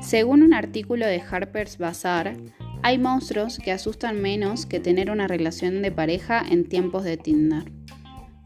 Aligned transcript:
Según 0.00 0.42
un 0.42 0.54
artículo 0.54 1.04
de 1.04 1.20
Harper's 1.20 1.78
Bazaar, 1.78 2.36
hay 2.84 2.96
monstruos 2.96 3.58
que 3.58 3.72
asustan 3.72 4.22
menos 4.22 4.64
que 4.64 4.78
tener 4.78 5.10
una 5.10 5.26
relación 5.26 5.82
de 5.82 5.90
pareja 5.90 6.44
en 6.48 6.68
tiempos 6.68 7.02
de 7.02 7.16
Tinder. 7.16 7.72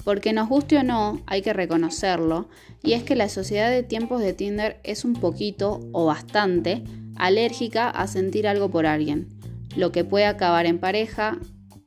Porque 0.03 0.33
nos 0.33 0.49
guste 0.49 0.79
o 0.79 0.83
no, 0.83 1.21
hay 1.27 1.43
que 1.43 1.53
reconocerlo, 1.53 2.49
y 2.83 2.95
es 2.95 3.03
que 3.03 3.15
la 3.15 3.29
sociedad 3.29 3.71
de 3.71 3.83
tiempos 3.83 4.23
de 4.23 4.33
Tinder 4.33 4.81
es 4.83 5.05
un 5.05 5.13
poquito 5.13 5.81
o 5.93 6.07
bastante 6.07 6.83
alérgica 7.17 7.91
a 7.91 8.07
sentir 8.07 8.49
algo 8.49 8.71
por 8.71 8.87
alguien, 8.87 9.29
lo 9.77 9.93
que 9.93 10.03
puede 10.03 10.25
acabar 10.25 10.65
en 10.65 10.79
pareja 10.79 11.39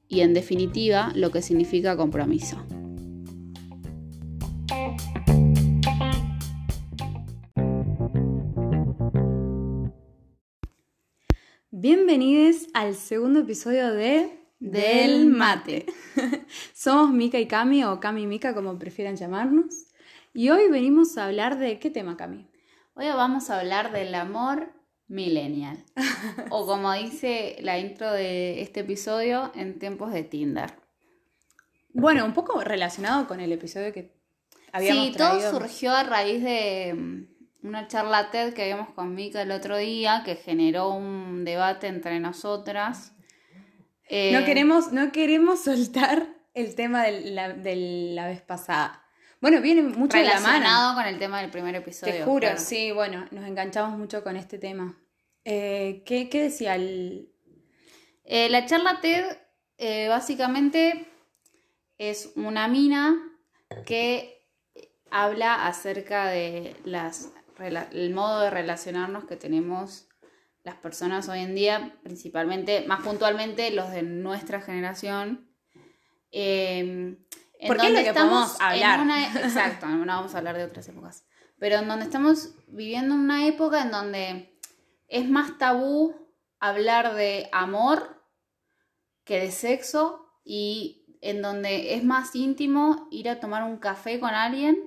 y 0.08 0.20
en 0.20 0.36
definitiva 0.36 1.12
lo 1.16 1.32
que 1.32 1.42
significa 1.42 1.98
compromiso. 1.98 2.64
Bienvenidos 11.88 12.70
al 12.74 12.96
segundo 12.96 13.42
episodio 13.42 13.92
de 13.92 14.40
Del 14.62 15.26
Mate. 15.26 15.86
Somos 16.74 17.12
Mika 17.12 17.38
y 17.42 17.46
Cami, 17.46 17.84
o 17.84 18.00
Cami 18.00 18.22
y 18.22 18.26
Mika, 18.26 18.56
como 18.56 18.80
prefieran 18.80 19.18
llamarnos. 19.18 19.88
Y 20.34 20.50
hoy 20.50 20.70
venimos 20.70 21.18
a 21.18 21.26
hablar 21.26 21.60
de 21.60 21.80
qué 21.80 21.90
tema, 21.90 22.16
Cami. 22.16 22.48
Hoy 22.94 23.08
vamos 23.08 23.50
a 23.50 23.60
hablar 23.60 23.92
del 23.92 24.16
amor 24.16 24.72
millennial. 25.10 25.84
o 26.52 26.66
como 26.66 26.94
dice 26.94 27.58
la 27.60 27.78
intro 27.78 28.10
de 28.14 28.62
este 28.62 28.80
episodio, 28.80 29.52
en 29.54 29.78
tiempos 29.78 30.14
de 30.14 30.24
Tinder. 30.24 30.72
Bueno, 31.92 32.24
un 32.24 32.34
poco 32.34 32.62
relacionado 32.64 33.28
con 33.28 33.42
el 33.42 33.52
episodio 33.52 33.92
que 33.92 34.16
habíamos 34.72 35.08
Sí, 35.08 35.12
traído. 35.12 35.38
todo 35.38 35.60
surgió 35.60 35.92
a 35.92 36.04
raíz 36.04 36.42
de 36.42 36.94
mm, 36.94 37.33
una 37.64 37.88
charla 37.88 38.30
TED 38.32 38.54
que 38.54 38.64
habíamos 38.64 38.90
con 38.90 39.16
Mika 39.16 39.42
el 39.42 39.52
otro 39.52 39.78
día, 39.78 40.22
que 40.26 40.36
generó 40.36 40.90
un 40.92 41.46
debate 41.46 41.88
entre 41.88 42.20
nosotras. 42.20 43.14
Eh, 44.10 44.32
No 44.34 44.46
queremos, 44.46 44.92
no 44.92 45.12
queremos 45.12 45.64
soltar 45.64 46.28
el 46.54 46.76
tema 46.76 47.04
de 47.04 47.32
la, 47.32 47.54
de 47.54 47.76
la 48.14 48.28
vez 48.28 48.42
pasada. 48.42 49.00
Bueno, 49.42 49.62
viene 49.62 49.82
mucho 49.84 50.18
de 50.18 50.24
la 50.24 50.36
mano. 50.40 50.48
relacionado 50.48 50.96
con 50.96 51.06
el 51.06 51.20
tema 51.20 51.42
del 51.42 51.50
primer 51.52 51.76
episodio. 51.76 52.14
Te 52.14 52.24
juro, 52.24 52.40
claro. 52.48 52.60
sí, 52.60 52.92
bueno, 52.92 53.26
nos 53.32 53.46
enganchamos 53.46 53.98
mucho 53.98 54.24
con 54.24 54.38
este 54.38 54.58
tema. 54.58 54.98
Eh, 55.46 56.04
¿qué, 56.06 56.30
qué 56.30 56.44
decía 56.44 56.76
el...? 56.76 57.30
Eh, 58.24 58.50
la 58.50 58.66
charla 58.66 59.00
TED 59.02 59.26
eh, 59.78 60.08
básicamente 60.08 61.08
es 61.98 62.32
una 62.36 62.70
mina 62.70 63.16
que 63.86 64.48
habla 65.12 65.68
acerca 65.68 66.28
de 66.28 66.78
las 66.86 67.34
el 67.60 68.14
modo 68.14 68.42
de 68.42 68.50
relacionarnos 68.50 69.26
que 69.26 69.36
tenemos 69.36 70.08
las 70.64 70.76
personas 70.76 71.28
hoy 71.30 71.40
en 71.40 71.56
día, 71.56 71.98
principalmente, 72.04 72.86
más 72.88 73.04
puntualmente 73.04 73.70
los 73.72 73.92
de 73.92 74.02
nuestra 74.04 74.62
generación. 74.62 75.50
Eh, 76.32 76.80
en 76.80 77.68
Porque 77.68 77.88
es 77.88 77.90
lo 77.90 77.96
donde 77.96 78.04
que 78.04 78.10
estamos 78.10 78.52
podemos 78.58 78.62
hablar. 78.62 79.00
en 79.00 79.06
una- 79.06 79.34
exacto, 79.44 79.88
no 79.88 80.06
vamos 80.06 80.34
a 80.36 80.38
hablar 80.40 80.58
de 80.58 80.64
otras 80.66 80.88
épocas. 80.88 81.26
Pero 81.60 81.78
en 81.78 81.88
donde 81.88 82.06
estamos 82.06 82.56
viviendo 82.68 83.14
una 83.16 83.46
época 83.48 83.82
en 83.82 83.92
donde 83.92 84.58
es 85.08 85.30
más 85.30 85.58
tabú 85.58 86.16
hablar 86.60 87.14
de 87.16 87.50
amor 87.52 88.22
que 89.24 89.40
de 89.40 89.52
sexo 89.52 90.26
y 90.44 91.06
en 91.22 91.42
donde 91.42 91.94
es 91.96 92.04
más 92.04 92.36
íntimo 92.36 93.08
ir 93.12 93.30
a 93.30 93.40
tomar 93.40 93.64
un 93.64 93.78
café 93.78 94.20
con 94.20 94.32
alguien 94.32 94.78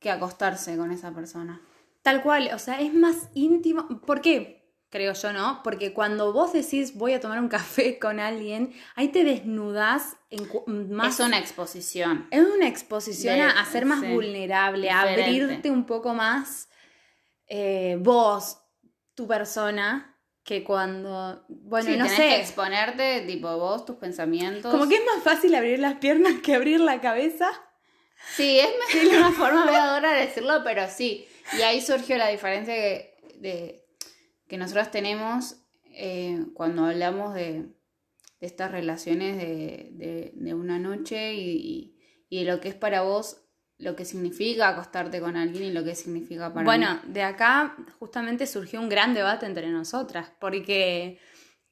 que 0.00 0.10
acostarse 0.10 0.76
con 0.76 0.90
esa 0.92 1.12
persona. 1.12 1.60
Tal 2.06 2.22
cual, 2.22 2.50
o 2.54 2.58
sea, 2.60 2.80
es 2.80 2.94
más 2.94 3.30
íntimo. 3.34 3.88
¿Por 4.06 4.20
qué? 4.20 4.64
Creo 4.90 5.12
yo, 5.12 5.32
¿no? 5.32 5.60
Porque 5.64 5.92
cuando 5.92 6.32
vos 6.32 6.52
decís 6.52 6.94
voy 6.94 7.14
a 7.14 7.18
tomar 7.20 7.40
un 7.40 7.48
café 7.58 7.98
con 7.98 8.20
alguien, 8.20 8.72
ahí 8.94 9.08
te 9.08 9.24
desnudás 9.24 10.16
en 10.30 10.46
más... 10.94 11.18
Es 11.18 11.26
una 11.26 11.40
exposición. 11.40 12.28
Es 12.30 12.44
una 12.46 12.68
exposición 12.68 13.34
De- 13.34 13.42
a, 13.42 13.64
ser 13.64 13.86
más 13.86 14.02
sí, 14.02 14.06
vulnerable, 14.06 14.88
a 14.88 15.00
abrirte 15.00 15.68
un 15.68 15.84
poco 15.84 16.14
más 16.14 16.68
eh, 17.48 17.96
vos, 17.98 18.60
tu 19.16 19.26
persona, 19.26 20.16
que 20.44 20.62
cuando, 20.62 21.44
bueno, 21.48 21.90
Sí, 21.90 21.96
no 21.96 22.04
tenés 22.04 22.20
que 22.20 22.30
sé, 22.30 22.40
exponerte, 22.40 23.22
tipo 23.26 23.48
vos, 23.58 23.84
tus 23.84 23.96
pensamientos. 23.96 24.70
como 24.70 24.88
que 24.88 24.94
es 24.94 25.02
más 25.12 25.24
fácil 25.24 25.56
abrir 25.56 25.80
las 25.80 25.94
piernas 25.94 26.34
que 26.40 26.54
abrir 26.54 26.78
la 26.78 27.00
cabeza. 27.00 27.48
Sí, 28.36 28.60
es 28.60 28.68
medio 28.94 29.18
una 29.18 29.32
forma 29.32 29.96
dura 29.96 30.12
de 30.12 30.26
decirlo, 30.26 30.62
pero 30.62 30.88
sí. 30.88 31.26
Y 31.58 31.62
ahí 31.62 31.80
surgió 31.80 32.16
la 32.18 32.28
diferencia 32.28 32.74
que, 32.74 33.14
de, 33.38 33.84
que 34.48 34.56
nosotros 34.58 34.90
tenemos 34.90 35.56
eh, 35.98 36.44
cuando 36.54 36.84
hablamos 36.86 37.34
de, 37.34 37.62
de 38.40 38.46
estas 38.46 38.70
relaciones 38.70 39.36
de, 39.38 39.88
de- 39.92 40.32
de 40.34 40.54
una 40.54 40.78
noche 40.78 41.34
y, 41.34 41.50
y- 41.56 41.92
y 42.28 42.44
de 42.44 42.50
lo 42.52 42.60
que 42.60 42.68
es 42.68 42.74
para 42.74 43.02
vos, 43.02 43.42
lo 43.78 43.94
que 43.94 44.04
significa 44.04 44.68
acostarte 44.68 45.20
con 45.20 45.36
alguien 45.36 45.64
y 45.64 45.72
lo 45.72 45.84
que 45.84 45.94
significa 45.94 46.52
para 46.52 46.64
Bueno, 46.64 47.00
mí. 47.04 47.12
de 47.12 47.22
acá 47.22 47.76
justamente 47.98 48.46
surgió 48.46 48.80
un 48.80 48.88
gran 48.88 49.14
debate 49.14 49.46
entre 49.46 49.68
nosotras, 49.68 50.32
porque 50.40 51.18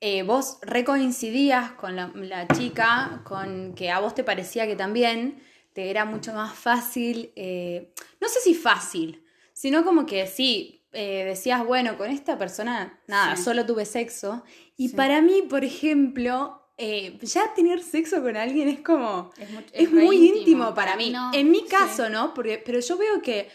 eh, 0.01 0.23
vos 0.23 0.59
recoincidías 0.63 1.73
con 1.73 1.97
la, 1.97 2.13
la 2.15 2.47
chica, 2.49 3.23
con 3.25 3.75
que 3.75 3.91
a 3.91 4.01
vos 4.01 4.15
te 4.15 4.23
parecía 4.23 4.67
que 4.67 4.77
también 4.77 5.43
te 5.73 5.91
era 5.91 6.05
mucho 6.05 6.33
más 6.35 6.55
fácil, 6.55 7.33
eh, 7.37 7.93
no 8.21 8.29
sé 8.29 8.39
si 8.41 8.55
fácil, 8.55 9.24
sino 9.55 9.83
como 9.85 10.05
que 10.05 10.27
sí, 10.27 10.87
eh, 10.93 11.25
decías, 11.25 11.65
bueno, 11.65 11.97
con 11.97 12.11
esta 12.11 12.37
persona, 12.39 13.01
nada, 13.09 13.35
Sí. 13.37 13.43
solo 13.45 13.65
tuve 13.65 13.87
sexo. 13.87 14.45
Y 14.77 14.91
Sí. 14.91 14.97
para 14.97 15.23
mí, 15.23 15.43
por 15.49 15.65
ejemplo, 15.65 16.61
eh, 16.77 17.19
ya 17.23 17.55
tener 17.55 17.83
sexo 17.83 18.23
con 18.23 18.37
alguien 18.37 18.69
es 18.69 18.81
como... 18.81 19.31
Es, 19.73 19.91
muy 19.91 20.17
íntimo, 20.17 20.75
para 20.75 20.97
mí. 20.97 21.11
no, 21.11 21.33
en 21.33 21.51
mi 21.51 21.61
sí. 21.61 21.67
caso, 21.69 22.11
¿no? 22.11 22.35
Porque, 22.35 22.63
pero 22.65 22.79
yo 22.81 22.99
veo 22.99 23.23
que 23.23 23.49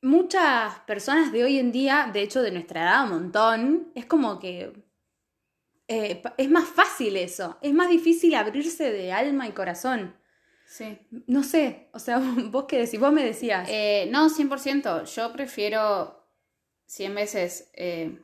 muchas 0.00 0.78
personas 0.80 1.30
de 1.32 1.44
hoy 1.44 1.58
en 1.58 1.70
día, 1.70 2.10
de 2.12 2.22
hecho 2.22 2.40
de 2.42 2.50
nuestra 2.50 2.82
edad, 2.82 3.04
un 3.04 3.10
montón, 3.10 3.92
es 3.94 4.06
como 4.06 4.38
que 4.40 4.72
eh, 5.88 6.22
es 6.38 6.50
más 6.50 6.68
fácil 6.68 7.16
eso. 7.16 7.58
Es 7.60 7.74
más 7.74 7.90
difícil 7.90 8.34
abrirse 8.34 8.90
de 8.90 9.12
alma 9.12 9.46
y 9.46 9.52
corazón. 9.52 10.16
Sí. 10.72 10.98
No 11.26 11.42
sé, 11.42 11.90
o 11.92 11.98
sea, 11.98 12.18
vos 12.50 12.64
qué 12.66 12.78
decís, 12.78 12.98
vos 12.98 13.12
me 13.12 13.22
decías. 13.22 13.68
Eh, 13.70 14.08
no, 14.10 14.30
100%. 14.30 15.04
Yo 15.04 15.32
prefiero 15.34 16.26
100 16.86 17.14
veces 17.14 17.70
eh, 17.74 18.18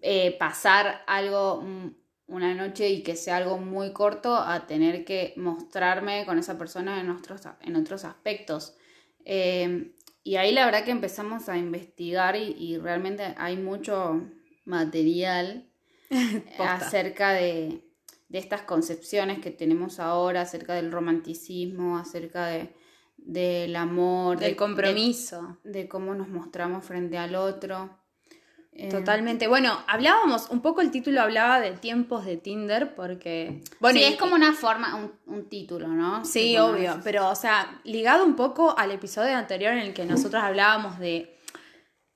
eh, 0.00 0.34
pasar 0.38 1.02
algo 1.06 1.60
mm, 1.60 1.94
una 2.28 2.54
noche 2.54 2.88
y 2.88 3.02
que 3.02 3.16
sea 3.16 3.36
algo 3.36 3.58
muy 3.58 3.92
corto 3.92 4.34
a 4.34 4.66
tener 4.66 5.04
que 5.04 5.34
mostrarme 5.36 6.24
con 6.24 6.38
esa 6.38 6.56
persona 6.56 6.98
en 6.98 7.10
otros, 7.10 7.42
en 7.60 7.76
otros 7.76 8.06
aspectos. 8.06 8.74
Eh, 9.26 9.92
y 10.24 10.36
ahí 10.36 10.52
la 10.52 10.64
verdad 10.64 10.82
que 10.82 10.92
empezamos 10.92 11.50
a 11.50 11.58
investigar 11.58 12.36
y, 12.36 12.56
y 12.58 12.78
realmente 12.78 13.34
hay 13.36 13.58
mucho 13.58 14.22
material 14.64 15.68
acerca 16.58 17.32
de, 17.32 17.91
de 18.32 18.38
estas 18.38 18.62
concepciones 18.62 19.40
que 19.40 19.50
tenemos 19.50 20.00
ahora, 20.00 20.40
acerca 20.40 20.72
del 20.74 20.90
romanticismo, 20.90 21.98
acerca 21.98 22.46
de, 22.46 22.74
del 23.18 23.76
amor, 23.76 24.38
del 24.38 24.52
de- 24.52 24.56
compromiso. 24.56 25.58
de, 25.64 25.82
de 25.82 25.88
cómo 25.88 26.14
nos 26.14 26.28
mostramos 26.28 26.82
frente 26.84 27.18
al 27.18 27.34
otro. 27.34 27.98
Eh, 28.72 28.88
Totalmente. 28.88 29.48
Bueno, 29.48 29.78
hablábamos, 29.86 30.48
un 30.48 30.62
poco 30.62 30.80
el 30.80 30.90
título 30.90 31.20
hablaba 31.20 31.60
de 31.60 31.72
tiempos 31.72 32.24
de 32.24 32.38
Tinder, 32.38 32.94
porque. 32.94 33.62
Bueno, 33.80 33.98
sí, 33.98 34.04
y- 34.06 34.08
es 34.08 34.16
como 34.18 34.34
una 34.34 34.54
forma, 34.54 34.94
un, 34.94 35.12
un 35.26 35.48
título, 35.50 35.88
¿no? 35.88 36.24
Sí, 36.24 36.56
obvio, 36.56 36.98
pero 37.04 37.28
o 37.28 37.34
sea, 37.34 37.82
ligado 37.84 38.24
un 38.24 38.34
poco 38.34 38.74
al 38.78 38.90
episodio 38.92 39.36
anterior 39.36 39.74
en 39.74 39.80
el 39.80 39.92
que 39.92 40.06
nosotros 40.06 40.42
hablábamos 40.42 40.98
de, 40.98 41.36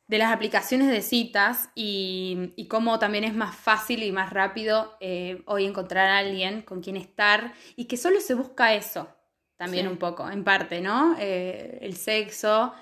de 0.08 0.18
las 0.18 0.32
aplicaciones 0.32 0.88
de 0.88 1.02
citas 1.02 1.70
y, 1.74 2.52
y 2.56 2.68
cómo 2.68 2.98
también 2.98 3.24
es 3.24 3.34
más 3.34 3.56
fácil 3.56 4.02
y 4.04 4.12
más 4.12 4.32
rápido 4.32 4.96
eh, 5.00 5.42
hoy 5.46 5.64
encontrar 5.64 6.08
a 6.08 6.18
alguien 6.18 6.62
con 6.62 6.80
quien 6.80 6.96
estar 6.96 7.52
y 7.74 7.86
que 7.86 7.96
solo 7.96 8.20
se 8.20 8.34
busca 8.34 8.74
eso, 8.74 9.08
también 9.56 9.86
Sí. 9.86 9.92
un 9.92 9.98
poco, 9.98 10.30
en 10.30 10.44
parte, 10.44 10.80
¿no? 10.80 11.16
Eh, 11.18 11.78
el 11.82 11.96
sexo. 11.96 12.72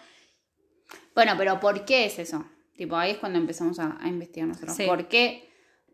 Bueno, 1.15 1.32
pero 1.38 1.61
¿por 1.61 1.85
qué 1.87 2.05
es 2.06 2.19
eso? 2.19 2.44
Tipo, 2.76 2.97
ahí 2.97 3.12
es 3.12 3.19
cuando 3.19 3.38
empezamos 3.38 3.79
a, 3.79 3.97
a 4.00 4.09
investigar 4.09 4.49
nosotros. 4.49 4.76
Sí. 4.76 4.85
¿Por 4.85 5.09
qué? 5.09 5.49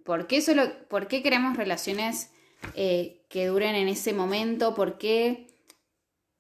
¿Por 0.04 0.26
qué, 0.26 0.40
solo, 0.40 0.62
¿Por 0.88 1.06
qué 1.06 1.22
queremos 1.22 1.56
relaciones 1.56 2.32
eh, 2.74 3.24
que 3.28 3.46
duren 3.46 3.74
en 3.76 3.86
ese 3.88 4.12
momento? 4.14 4.74
¿Por 4.74 4.98
qué 4.98 5.46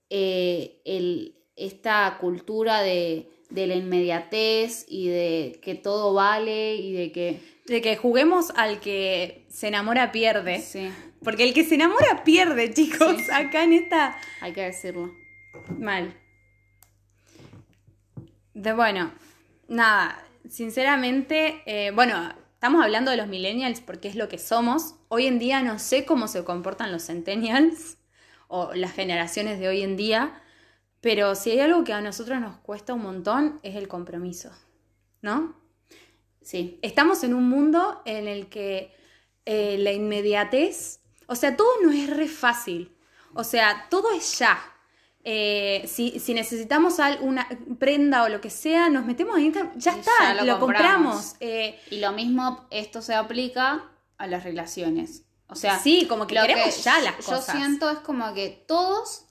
el, 0.08 1.39
esta 1.60 2.16
cultura 2.20 2.80
de, 2.82 3.28
de 3.50 3.66
la 3.66 3.74
inmediatez 3.74 4.86
y 4.88 5.08
de 5.08 5.60
que 5.62 5.74
todo 5.74 6.14
vale 6.14 6.76
y 6.76 6.92
de 6.92 7.12
que... 7.12 7.60
De 7.66 7.80
que 7.82 7.96
juguemos 7.96 8.50
al 8.56 8.80
que 8.80 9.44
se 9.48 9.68
enamora 9.68 10.10
pierde. 10.10 10.60
Sí, 10.60 10.90
Porque 11.22 11.44
el 11.44 11.54
que 11.54 11.64
se 11.64 11.76
enamora 11.76 12.24
pierde, 12.24 12.72
chicos. 12.72 13.16
Sí. 13.18 13.30
Acá 13.32 13.62
en 13.62 13.74
esta. 13.74 14.18
hay 14.40 14.52
que 14.52 14.62
decirlo. 14.62 15.12
Mal. 15.78 16.16
De 18.54 18.72
bueno, 18.72 19.12
nada, 19.68 20.20
sinceramente, 20.48 21.62
eh, 21.66 21.92
bueno, 21.92 22.34
estamos 22.54 22.82
hablando 22.82 23.10
de 23.10 23.16
los 23.16 23.28
millennials 23.28 23.80
porque 23.80 24.08
es 24.08 24.16
lo 24.16 24.28
que 24.28 24.38
somos. 24.38 24.96
Hoy 25.08 25.26
en 25.26 25.38
día 25.38 25.62
no 25.62 25.78
sé 25.78 26.04
cómo 26.04 26.26
se 26.28 26.44
comportan 26.44 26.90
los 26.90 27.06
centennials 27.06 27.98
o 28.48 28.74
las 28.74 28.92
generaciones 28.92 29.60
de 29.60 29.68
hoy 29.68 29.82
en 29.82 29.96
día, 29.96 30.42
pero 31.00 31.34
si 31.34 31.50
hay 31.50 31.60
algo 31.60 31.84
que 31.84 31.92
a 31.92 32.00
nosotros 32.00 32.40
nos 32.40 32.56
cuesta 32.58 32.94
un 32.94 33.02
montón 33.02 33.58
es 33.62 33.76
el 33.76 33.88
compromiso, 33.88 34.50
¿no? 35.22 35.56
Sí. 36.42 36.78
Estamos 36.82 37.24
en 37.24 37.34
un 37.34 37.48
mundo 37.48 38.02
en 38.04 38.28
el 38.28 38.48
que 38.48 38.94
eh, 39.46 39.76
la 39.78 39.92
inmediatez, 39.92 41.00
o 41.26 41.34
sea, 41.34 41.56
todo 41.56 41.68
no 41.82 41.90
es 41.90 42.10
re 42.10 42.28
fácil, 42.28 42.96
o 43.34 43.44
sea, 43.44 43.86
todo 43.88 44.12
es 44.12 44.38
ya. 44.38 44.58
Eh, 45.22 45.84
si, 45.86 46.18
si, 46.18 46.32
necesitamos 46.32 46.96
una 47.20 47.46
prenda 47.78 48.22
o 48.22 48.28
lo 48.30 48.40
que 48.40 48.48
sea, 48.48 48.88
nos 48.88 49.04
metemos 49.04 49.36
en 49.36 49.46
Instagram, 49.46 49.78
ya 49.78 49.92
está, 49.92 50.42
lo, 50.44 50.58
compramos. 50.58 51.36
Eh, 51.40 51.78
y 51.90 52.00
lo 52.00 52.12
mismo, 52.12 52.66
esto 52.70 53.02
se 53.02 53.14
aplica 53.14 53.90
a 54.16 54.26
las 54.26 54.44
relaciones. 54.44 55.24
O 55.46 55.56
sea, 55.56 55.78
sí, 55.78 56.06
como 56.08 56.26
que 56.26 56.34
lo 56.34 56.42
queremos 56.42 56.82
ya 56.82 57.00
las 57.00 57.16
cosas. 57.16 57.46
Yo 57.46 57.52
siento 57.52 57.90
es 57.90 57.98
como 57.98 58.32
que 58.32 58.64
todos, 58.66 59.26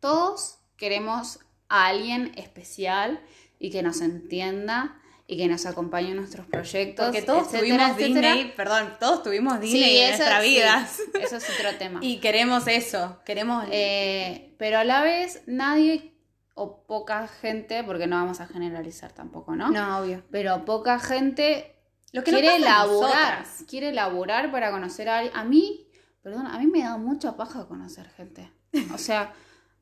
todos 0.00 0.58
queremos 0.76 1.40
a 1.68 1.86
alguien 1.86 2.32
especial 2.36 3.20
y 3.58 3.70
que 3.70 3.82
nos 3.82 4.00
entienda 4.00 5.00
y 5.26 5.38
que 5.38 5.48
nos 5.48 5.64
acompañe 5.64 6.10
en 6.10 6.16
nuestros 6.16 6.46
proyectos. 6.46 7.06
Porque 7.06 7.22
todos 7.22 7.50
tuvimos 7.50 7.96
Disney, 7.96 8.52
perdón, 8.56 8.94
todos 9.00 9.22
tuvimos 9.22 9.58
Disney 9.60 9.98
en 9.98 10.08
nuestra 10.10 10.40
vida. 10.40 10.86
eso 11.20 11.36
es 11.36 11.50
otro 11.50 11.76
tema. 11.78 12.00
y 12.02 12.18
queremos 12.18 12.66
eso, 12.66 13.20
queremos... 13.24 13.64
Eh, 13.70 14.54
pero 14.58 14.78
a 14.78 14.84
la 14.84 15.02
vez 15.02 15.42
nadie 15.46 16.14
o 16.54 16.86
poca 16.86 17.26
gente, 17.26 17.82
porque 17.84 18.06
no 18.06 18.16
vamos 18.16 18.40
a 18.40 18.46
generalizar 18.46 19.12
tampoco, 19.12 19.56
¿no? 19.56 19.70
No, 19.70 19.98
obvio. 19.98 20.22
Pero 20.30 20.64
poca 20.64 20.98
gente 20.98 21.74
Lo 22.12 22.22
que 22.22 22.30
quiere 22.30 22.56
elaborar, 22.56 23.44
quiere 23.68 23.88
elaborar 23.88 24.52
para 24.52 24.70
conocer 24.70 25.08
a 25.08 25.18
alguien. 25.18 25.36
A 25.36 25.44
mí, 25.44 25.88
perdón, 26.22 26.46
a 26.46 26.58
mí 26.58 26.66
me 26.66 26.80
da 26.80 26.96
mucha 26.96 27.36
paja 27.36 27.66
conocer 27.66 28.08
gente. 28.10 28.52
O 28.92 28.98
sea, 28.98 29.32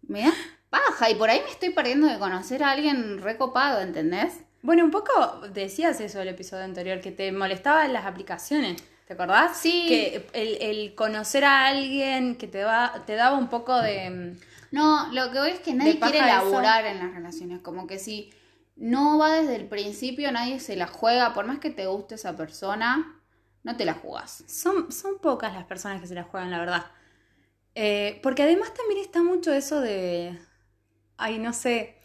me 0.02 0.22
da 0.22 0.32
paja 0.72 1.10
y 1.10 1.14
por 1.14 1.28
ahí 1.28 1.40
me 1.44 1.50
estoy 1.50 1.70
perdiendo 1.70 2.06
de 2.06 2.18
conocer 2.18 2.62
a 2.62 2.70
alguien 2.70 3.20
recopado, 3.22 3.82
¿entendés? 3.82 4.40
Bueno, 4.62 4.84
un 4.84 4.90
poco 4.90 5.42
decías 5.52 6.00
eso 6.00 6.20
el 6.20 6.28
episodio 6.28 6.64
anterior, 6.64 7.00
que 7.00 7.12
te 7.12 7.30
molestaban 7.30 7.92
las 7.92 8.06
aplicaciones. 8.06 8.82
¿Te 9.06 9.12
acordás? 9.12 9.58
Sí. 9.58 9.86
Que 9.88 10.26
el, 10.32 10.94
conocer 10.94 11.44
a 11.44 11.66
alguien 11.66 12.36
que 12.36 12.46
te, 12.46 12.64
va, 12.64 13.02
te 13.06 13.14
daba 13.14 13.36
un 13.36 13.48
poco 13.48 13.76
de... 13.78 14.08
Mm, 14.08 14.40
no, 14.70 15.12
lo 15.12 15.30
que 15.30 15.38
voy 15.38 15.50
es 15.50 15.60
que 15.60 15.74
nadie 15.74 15.98
quiere 15.98 16.20
laburar 16.20 16.86
en 16.86 16.98
las 17.00 17.12
relaciones. 17.12 17.60
Como 17.60 17.86
que 17.86 17.98
si 17.98 18.32
no 18.76 19.18
va 19.18 19.34
desde 19.34 19.56
el 19.56 19.66
principio, 19.66 20.32
nadie 20.32 20.60
se 20.60 20.76
la 20.76 20.86
juega. 20.86 21.34
Por 21.34 21.44
más 21.44 21.58
que 21.58 21.70
te 21.70 21.86
guste 21.86 22.14
esa 22.14 22.36
persona, 22.36 23.20
no 23.64 23.76
te 23.76 23.84
la 23.84 23.94
jugás. 23.94 24.44
Son, 24.46 24.90
son 24.90 25.18
pocas 25.18 25.52
las 25.52 25.64
personas 25.64 26.00
que 26.00 26.06
se 26.06 26.14
la 26.14 26.22
juegan, 26.22 26.50
la 26.50 26.60
verdad. 26.60 26.86
Eh, 27.74 28.20
porque 28.22 28.44
además 28.44 28.72
también 28.72 29.00
está 29.00 29.22
mucho 29.22 29.52
eso 29.52 29.80
de... 29.80 30.38
Ay, 31.22 31.38
no 31.38 31.52
sé 31.52 31.96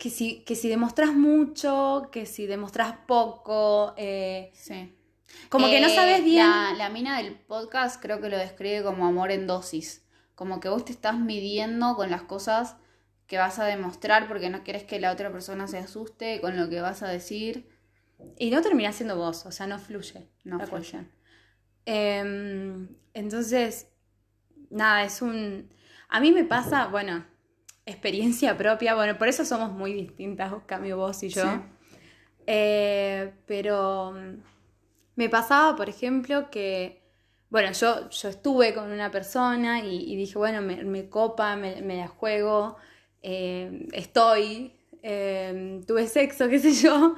que 0.00 0.08
si, 0.08 0.40
que 0.44 0.56
si 0.56 0.68
demostrás 0.68 1.14
mucho, 1.14 2.08
que 2.10 2.24
si 2.24 2.46
demostrás 2.46 2.94
poco. 3.06 3.94
Eh, 3.98 4.50
sí. 4.54 4.96
Como 5.50 5.66
que 5.66 5.80
no 5.80 5.88
eh, 5.88 5.94
sabes 5.94 6.24
bien. 6.24 6.48
La, 6.48 6.72
la, 6.76 6.88
mina 6.88 7.18
del 7.18 7.34
podcast 7.34 8.00
creo 8.00 8.20
que 8.20 8.30
lo 8.30 8.38
describe 8.38 8.82
como 8.82 9.06
amor 9.06 9.30
en 9.30 9.46
dosis. 9.46 10.06
Como 10.34 10.58
que 10.58 10.70
vos 10.70 10.86
te 10.86 10.92
estás 10.92 11.18
midiendo 11.18 11.96
con 11.96 12.10
las 12.10 12.22
cosas 12.22 12.76
que 13.26 13.36
vas 13.36 13.58
a 13.58 13.66
demostrar 13.66 14.26
porque 14.26 14.48
no 14.48 14.64
quieres 14.64 14.84
que 14.84 14.98
la 14.98 15.12
otra 15.12 15.30
persona 15.30 15.68
se 15.68 15.78
asuste 15.78 16.40
con 16.40 16.56
lo 16.56 16.70
que 16.70 16.80
vas 16.80 17.02
a 17.02 17.08
decir. 17.08 17.68
Y 18.38 18.50
no 18.50 18.62
termina 18.62 18.92
siendo 18.92 19.16
vos, 19.16 19.44
o 19.44 19.52
sea, 19.52 19.66
no 19.66 19.78
fluye 19.78 20.28
no 20.44 20.56
la 20.56 20.66
cuestión. 20.66 21.10
Em, 21.84 22.88
entonces, 23.12 23.88
nada, 24.70 25.04
es 25.04 25.20
un... 25.20 25.68
A 26.08 26.20
mí 26.20 26.32
me 26.32 26.44
pasa, 26.44 26.86
bueno, 26.86 27.24
experiencia 27.90 28.56
propia, 28.56 28.94
bueno, 28.94 29.18
por 29.18 29.28
eso 29.28 29.44
somos 29.44 29.72
muy 29.72 29.92
distintas, 29.92 30.52
cambio 30.66 30.96
vos 30.96 31.22
y 31.22 31.28
yo. 31.28 31.44
Eh, 32.46 33.32
pero 33.46 34.12
mm, 34.12 34.42
me 35.16 35.28
pasaba, 35.28 35.76
por 35.76 35.88
ejemplo, 35.88 36.50
que, 36.50 37.02
bueno, 37.50 37.72
yo, 37.72 38.08
yo 38.10 38.28
estuve 38.28 38.74
con 38.74 38.90
una 38.90 39.10
persona 39.10 39.84
y, 39.84 40.16
dije, 40.16 40.38
bueno, 40.38 40.62
me, 40.62 41.08
copa, 41.08 41.56
me, 41.56 41.96
la 41.96 42.08
juego, 42.08 42.76
eh, 43.22 43.86
estoy, 43.92 44.72
eh, 45.02 45.80
tuve 45.86 46.06
sexo, 46.06 46.48
qué 46.50 46.58
sé 46.58 46.72
yo, 46.72 47.14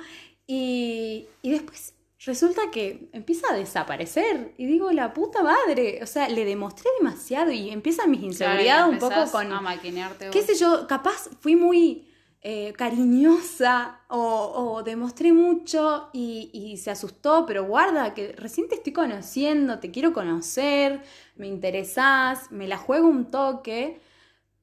y, 0.46 1.28
y 1.42 1.50
después 1.50 1.94
resulta 2.24 2.70
que 2.70 3.08
empieza 3.12 3.52
a 3.52 3.56
desaparecer. 3.56 4.54
Y 4.56 4.66
digo, 4.66 4.92
la 4.92 5.12
puta 5.12 5.42
madre. 5.42 6.00
O 6.02 6.06
sea, 6.06 6.28
le 6.28 6.44
demostré 6.44 6.90
demasiado 6.98 7.50
y 7.50 7.70
empiezan 7.70 8.10
mis 8.10 8.22
inseguridades 8.22 8.92
un 8.92 8.98
poco 8.98 9.30
con. 9.30 9.52
A 9.52 9.60
maquinearte 9.60 10.30
qué 10.30 10.42
sé 10.42 10.54
yo, 10.54 10.86
capaz 10.86 11.28
fui 11.40 11.56
muy 11.56 12.08
eh, 12.42 12.72
cariñosa 12.76 14.00
o, 14.08 14.82
demostré 14.84 15.32
mucho 15.32 16.10
y, 16.12 16.50
y, 16.52 16.76
se 16.76 16.90
asustó, 16.90 17.46
pero 17.46 17.64
guarda, 17.64 18.14
que 18.14 18.32
recién 18.32 18.68
te 18.68 18.76
estoy 18.76 18.92
conociendo, 18.92 19.78
te 19.78 19.90
quiero 19.90 20.12
conocer, 20.12 21.02
me 21.36 21.46
interesás, 21.46 22.50
me 22.50 22.68
la 22.68 22.78
juego 22.78 23.08
un 23.08 23.30
toque. 23.30 24.00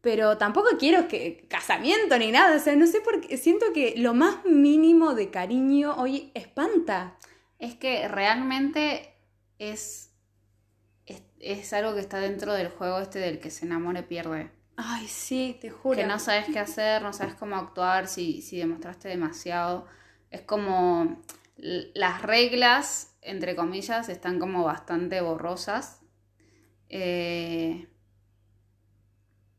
Pero 0.01 0.37
tampoco 0.37 0.69
quiero 0.79 1.09
que 1.09 1.45
casamiento 1.49 2.17
ni 2.17 2.31
nada, 2.31 2.55
o 2.55 2.59
sea, 2.59 2.73
no 2.73 2.87
sé 2.87 3.01
por 3.01 3.19
qué, 3.19 3.35
siento 3.35 3.65
que 3.73 3.95
lo 3.97 4.13
más 4.13 4.45
mínimo 4.45 5.13
de 5.13 5.29
cariño 5.29 5.93
hoy 5.97 6.31
espanta 6.33 7.17
es 7.59 7.75
que 7.75 8.07
realmente 8.07 9.13
es, 9.59 10.13
es, 11.05 11.73
algo 11.73 11.93
que 11.93 11.99
está 11.99 12.19
dentro 12.19 12.53
del 12.53 12.69
juego 12.69 12.99
este 12.99 13.19
del 13.19 13.39
que 13.39 13.51
se 13.51 13.65
enamore 13.65 14.01
pierde. 14.01 14.51
Ay, 14.77 15.07
sí, 15.07 15.57
te 15.59 15.69
juro. 15.69 15.97
Que 15.97 16.07
no 16.07 16.19
sabes 16.19 16.47
qué 16.47 16.59
hacer, 16.59 17.01
no 17.01 17.11
sabes 17.11 17.35
cómo 17.35 17.57
actuar, 17.57 18.07
si, 18.07 18.41
si 18.41 18.57
demostraste 18.57 19.09
demasiado. 19.09 19.87
Es 20.31 20.41
como 20.41 21.21
las 21.57 22.21
reglas, 22.21 23.17
entre 23.21 23.57
comillas, 23.57 24.07
están 24.07 24.39
como 24.39 24.63
bastante 24.63 25.19
borrosas. 25.19 26.01
Eh, 26.87 27.89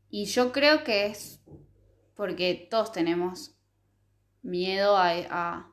y 0.09 0.25
yo 0.25 0.51
creo 0.51 0.83
que 0.83 1.05
es 1.05 1.43
porque 2.15 2.67
todos 2.69 2.91
tenemos 2.91 3.55
miedo 4.41 4.97
a, 4.97 5.11
a 5.29 5.70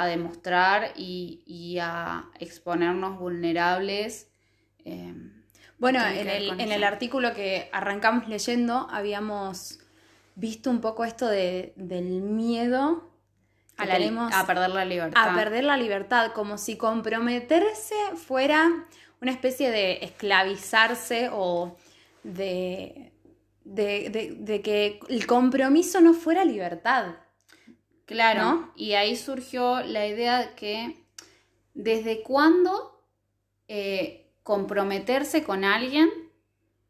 demostrar 0.00 0.92
y, 0.96 1.78
a 1.80 2.24
exponernos 2.40 3.18
vulnerables. 3.18 4.28
Em, 4.84 5.42
bueno, 5.78 6.00
en 6.06 6.28
el, 6.28 6.84
artículo 6.84 7.34
que 7.34 7.68
arrancamos 7.72 8.28
leyendo 8.28 8.88
habíamos 8.90 9.80
visto 10.34 10.70
un 10.70 10.80
poco 10.80 11.04
esto 11.04 11.28
de, 11.28 11.72
del 11.76 12.22
miedo 12.22 13.10
a, 13.76 13.84
a, 13.84 14.46
perder 14.46 14.70
la 14.70 14.84
libertad. 14.84 15.30
A 15.30 15.34
perder 15.34 15.64
la 15.64 15.76
libertad, 15.76 16.32
como 16.32 16.56
si 16.56 16.76
comprometerse 16.76 17.94
fuera 18.14 18.86
una 19.20 19.30
especie 19.30 19.70
de 19.70 20.04
esclavizarse 20.04 21.30
o 21.32 21.76
de, 22.22 23.12
de 23.64 24.60
que 24.62 25.00
el 25.08 25.26
compromiso 25.26 26.00
no 26.00 26.14
fuera 26.14 26.44
libertad. 26.44 27.16
Claro, 28.06 28.72
y 28.76 28.92
ahí 28.92 29.16
surgió 29.16 29.80
la 29.82 30.06
idea 30.06 30.40
de 30.40 30.54
que 30.54 31.06
desde 31.74 32.22
cuándo 32.22 33.02
eh, 33.68 34.30
comprometerse 34.42 35.44
con 35.44 35.64
alguien 35.64 36.10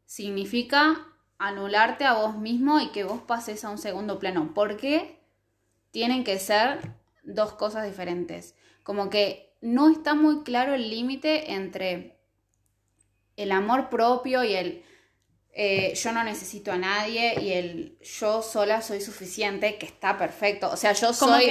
significa 0.05 1.07
anularte 1.37 2.05
a 2.05 2.13
vos 2.13 2.37
mismo 2.37 2.79
y 2.79 2.89
que 2.89 3.03
vos 3.03 3.21
pases 3.21 3.63
a 3.63 3.69
un 3.69 3.77
segundo 3.77 4.19
plano. 4.19 4.53
¿Por 4.53 4.77
qué 4.77 5.19
tienen 5.91 6.23
que 6.23 6.39
ser 6.39 6.79
dos 7.23 7.53
cosas 7.53 7.85
diferentes? 7.85 8.55
Como 8.83 9.09
que 9.09 9.55
no 9.61 9.89
está 9.89 10.13
muy 10.13 10.43
claro 10.43 10.73
el 10.73 10.89
límite 10.89 11.53
entre 11.53 12.17
el 13.37 13.51
amor 13.51 13.89
propio 13.89 14.43
y 14.43 14.53
el 14.53 14.83
eh, 15.55 15.93
yo 15.95 16.11
no 16.11 16.23
necesito 16.23 16.71
a 16.71 16.77
nadie 16.77 17.39
y 17.39 17.51
el 17.51 17.97
yo 18.01 18.41
sola 18.41 18.81
soy 18.81 19.01
suficiente, 19.01 19.77
que 19.77 19.85
está 19.85 20.17
perfecto. 20.17 20.69
O 20.71 20.77
sea, 20.77 20.93
yo 20.93 21.13
soy 21.13 21.47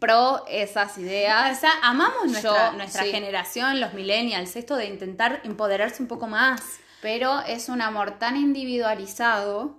pro 0.00 0.44
esas 0.48 0.98
ideas. 0.98 1.56
O 1.56 1.60
sea, 1.60 1.72
amamos 1.82 2.26
nuestra, 2.26 2.72
nuestra 2.72 3.04
generación, 3.04 3.80
los 3.80 3.94
millennials, 3.94 4.56
esto 4.56 4.76
de 4.76 4.86
intentar 4.86 5.40
empoderarse 5.44 6.02
un 6.02 6.08
poco 6.08 6.26
más. 6.26 6.62
Pero 7.00 7.42
es 7.42 7.68
un 7.68 7.80
amor 7.80 8.18
tan 8.18 8.36
individualizado 8.36 9.78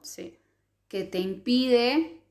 que 0.88 1.04
te 1.04 1.20
impide 1.20 2.22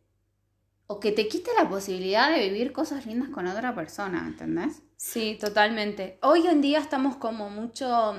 o 0.86 1.00
que 1.00 1.12
te 1.12 1.28
quita 1.28 1.50
la 1.58 1.68
posibilidad 1.68 2.30
de 2.30 2.48
vivir 2.48 2.72
cosas 2.72 3.04
lindas 3.04 3.28
con 3.28 3.46
otra 3.46 3.74
persona, 3.74 4.24
¿entendés? 4.26 4.82
Sí, 4.96 5.36
totalmente. 5.38 6.18
Hoy 6.22 6.46
en 6.46 6.62
día 6.62 6.78
estamos 6.78 7.16
como 7.16 7.50
mucho 7.50 8.14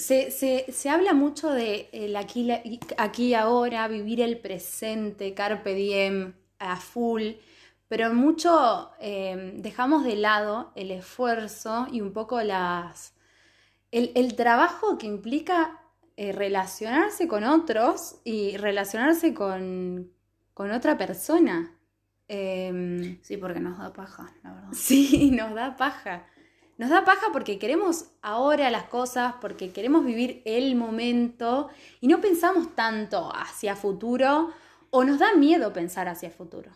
se, 0.00 0.30
se, 0.72 0.90
habla 0.90 1.12
mucho 1.12 1.50
de 1.50 1.88
el 1.92 2.16
aquí, 2.16 2.50
aquí 2.96 3.26
y 3.28 3.34
ahora, 3.34 3.86
vivir 3.86 4.20
el 4.20 4.38
presente, 4.38 5.34
carpe 5.34 5.74
diem. 5.74 6.34
a 6.58 6.76
full, 6.76 7.32
pero 7.88 8.12
mucho 8.14 8.90
eh, 9.00 9.52
dejamos 9.56 10.04
de 10.04 10.16
lado 10.16 10.72
el 10.76 10.90
esfuerzo 10.90 11.86
y 11.90 12.00
un 12.00 12.12
poco 12.12 12.42
las... 12.42 13.14
El, 13.90 14.12
el 14.14 14.36
trabajo 14.36 14.98
que 14.98 15.06
implica 15.06 15.80
eh, 16.16 16.32
relacionarse 16.32 17.26
con 17.26 17.44
otros 17.44 18.20
y 18.24 18.56
relacionarse 18.56 19.34
con, 19.34 20.12
con 20.54 20.70
otra 20.70 20.98
persona. 20.98 21.74
Em, 22.28 23.18
Sí, 23.22 23.36
porque 23.38 23.58
nos 23.58 23.78
da 23.78 23.92
paja, 23.92 24.32
la 24.44 24.52
verdad. 24.52 24.68
Sí, 24.74 25.30
nos 25.30 25.54
da 25.54 25.76
paja. 25.76 26.26
Nos 26.80 26.88
da 26.88 27.04
paja 27.04 27.26
porque 27.30 27.58
queremos 27.58 28.06
ahora 28.22 28.70
las 28.70 28.84
cosas, 28.84 29.34
porque 29.42 29.70
queremos 29.70 30.02
vivir 30.02 30.40
el 30.46 30.76
momento 30.76 31.68
y 32.00 32.08
no 32.08 32.22
pensamos 32.22 32.74
tanto 32.74 33.30
hacia 33.34 33.76
futuro 33.76 34.50
o 34.88 35.04
nos 35.04 35.18
da 35.18 35.34
miedo 35.34 35.74
pensar 35.74 36.08
hacia 36.08 36.30
futuro. 36.30 36.70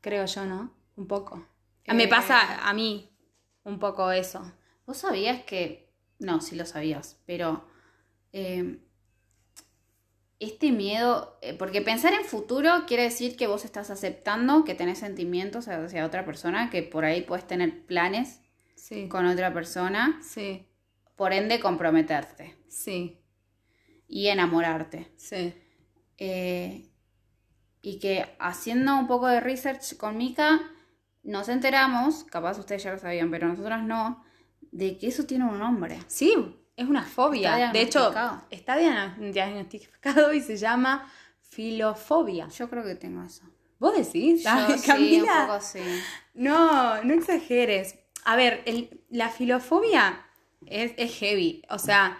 Creo 0.00 0.24
yo, 0.24 0.46
¿no? 0.46 0.72
Un 0.96 1.06
poco. 1.06 1.46
Me 1.86 2.04
Eh. 2.04 2.08
pasa 2.08 2.66
a 2.66 2.72
mí 2.72 3.10
un 3.64 3.78
poco 3.78 4.10
eso. 4.10 4.40
¿Vos 4.86 4.96
sabías 4.96 5.42
que.? 5.42 5.92
No, 6.18 6.40
sí 6.40 6.56
lo 6.56 6.64
sabías, 6.64 7.18
pero. 7.26 7.66
eh, 8.32 8.78
este 10.38 10.72
miedo. 10.72 11.36
eh, 11.42 11.52
porque 11.58 11.82
pensar 11.82 12.14
en 12.14 12.24
futuro 12.24 12.70
quiere 12.86 13.02
decir 13.02 13.36
que 13.36 13.46
vos 13.46 13.66
estás 13.66 13.90
aceptando 13.90 14.64
que 14.64 14.74
tenés 14.74 14.98
sentimientos 15.00 15.68
hacia 15.68 16.06
otra 16.06 16.24
persona, 16.24 16.70
que 16.70 16.82
por 16.82 17.04
ahí 17.04 17.20
puedes 17.20 17.46
tener 17.46 17.84
planes 17.84 18.40
Sí. 18.80 19.08
con 19.08 19.26
otra 19.26 19.52
persona, 19.52 20.18
Sí, 20.22 20.66
por 21.16 21.32
ende 21.32 21.60
comprometerte 21.60 22.56
sí, 22.68 23.18
y 24.08 24.28
enamorarte. 24.28 25.10
sí. 25.16 25.54
Eh, 26.18 26.86
y 27.82 27.98
que 27.98 28.26
haciendo 28.38 28.96
un 28.98 29.06
poco 29.06 29.26
de 29.26 29.40
research 29.40 29.96
con 29.96 30.16
Mika, 30.18 30.60
nos 31.22 31.48
enteramos, 31.48 32.24
capaz 32.24 32.58
ustedes 32.58 32.82
ya 32.82 32.92
lo 32.92 32.98
sabían, 32.98 33.30
pero 33.30 33.48
nosotras 33.48 33.82
no, 33.82 34.24
de 34.72 34.98
que 34.98 35.08
eso 35.08 35.24
tiene 35.24 35.44
un 35.44 35.58
nombre. 35.58 35.98
Sí, 36.06 36.32
es 36.76 36.88
una 36.88 37.02
fobia. 37.02 37.70
De 37.72 37.80
hecho, 37.82 38.12
está 38.50 38.76
dia- 38.76 39.16
diagnosticado 39.18 40.32
y 40.34 40.40
se 40.40 40.56
llama 40.56 41.10
filofobia. 41.40 42.48
Yo 42.48 42.68
creo 42.70 42.84
que 42.84 42.94
tengo 42.94 43.22
eso. 43.24 43.42
¿Vos 43.78 43.94
decís? 43.96 44.44
Yo 44.44 44.76
sí, 44.78 45.20
un 45.20 45.26
poco 45.46 45.60
sí. 45.60 45.80
No, 46.34 47.02
no 47.02 47.14
exageres. 47.14 47.96
A 48.24 48.36
ver, 48.36 48.62
el- 48.66 49.00
la 49.10 49.28
filofobia 49.30 50.26
es, 50.66 50.92
es 50.96 51.14
heavy. 51.18 51.62
O 51.70 51.78
sea, 51.78 52.18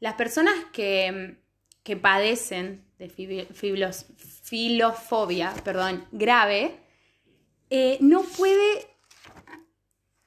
las 0.00 0.14
personas 0.14 0.54
que, 0.72 1.38
que 1.82 1.96
padecen 1.96 2.84
de 2.98 3.08
fiblos- 3.08 4.06
filofobia, 4.42 5.52
perdón, 5.64 6.04
grave, 6.12 6.78
eh, 7.70 7.98
no 8.00 8.22
puede 8.22 8.86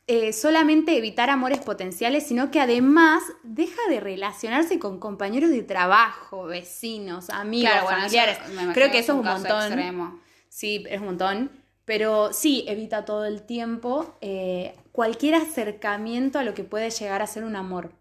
eh, 0.07 0.33
solamente 0.33 0.97
evitar 0.97 1.29
amores 1.29 1.59
potenciales, 1.59 2.27
sino 2.27 2.51
que 2.51 2.59
además 2.59 3.23
deja 3.43 3.79
de 3.89 4.01
relacionarse 4.01 4.77
con 4.77 4.99
compañeros 4.99 5.49
de 5.49 5.63
trabajo, 5.63 6.43
vecinos, 6.45 7.29
amigos, 7.29 7.69
Claro, 7.71 7.85
bueno, 7.85 7.99
familiares. 8.01 8.37
Creo 8.73 8.91
que 8.91 8.99
eso 8.99 9.13
es 9.13 9.19
un 9.19 9.25
montón. 9.25 9.63
extremo. 9.63 10.19
Sí, 10.49 10.83
es 10.89 10.99
un 10.99 11.05
montón. 11.05 11.51
Pero 11.85 12.33
sí, 12.33 12.65
evita 12.67 13.05
todo 13.05 13.23
el 13.25 13.43
tiempo 13.45 14.17
eh, 14.21 14.75
cualquier 14.93 15.35
acercamiento 15.35 16.39
a 16.39 16.43
lo 16.43 16.53
que 16.53 16.63
puede 16.63 16.89
llegar 16.89 17.21
a 17.21 17.27
ser 17.27 17.43
un 17.43 17.57
amor 17.57 17.91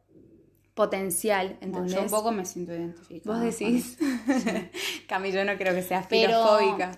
potencial, 0.75 1.49
Bueno, 1.61 1.79
¿entendés? 1.79 1.95
yo 1.95 2.03
un 2.03 2.11
poco 2.11 2.31
me 2.33 2.45
siento 2.45 2.73
identificada. 2.73 3.37
Vos 3.37 3.45
decís. 3.45 3.99
Cami, 5.09 5.33
yo 5.33 5.45
no 5.45 5.57
creo 5.59 5.75
que 5.75 5.83
sea 5.83 6.07
Pero- 6.09 6.29
filofóbica. 6.29 6.93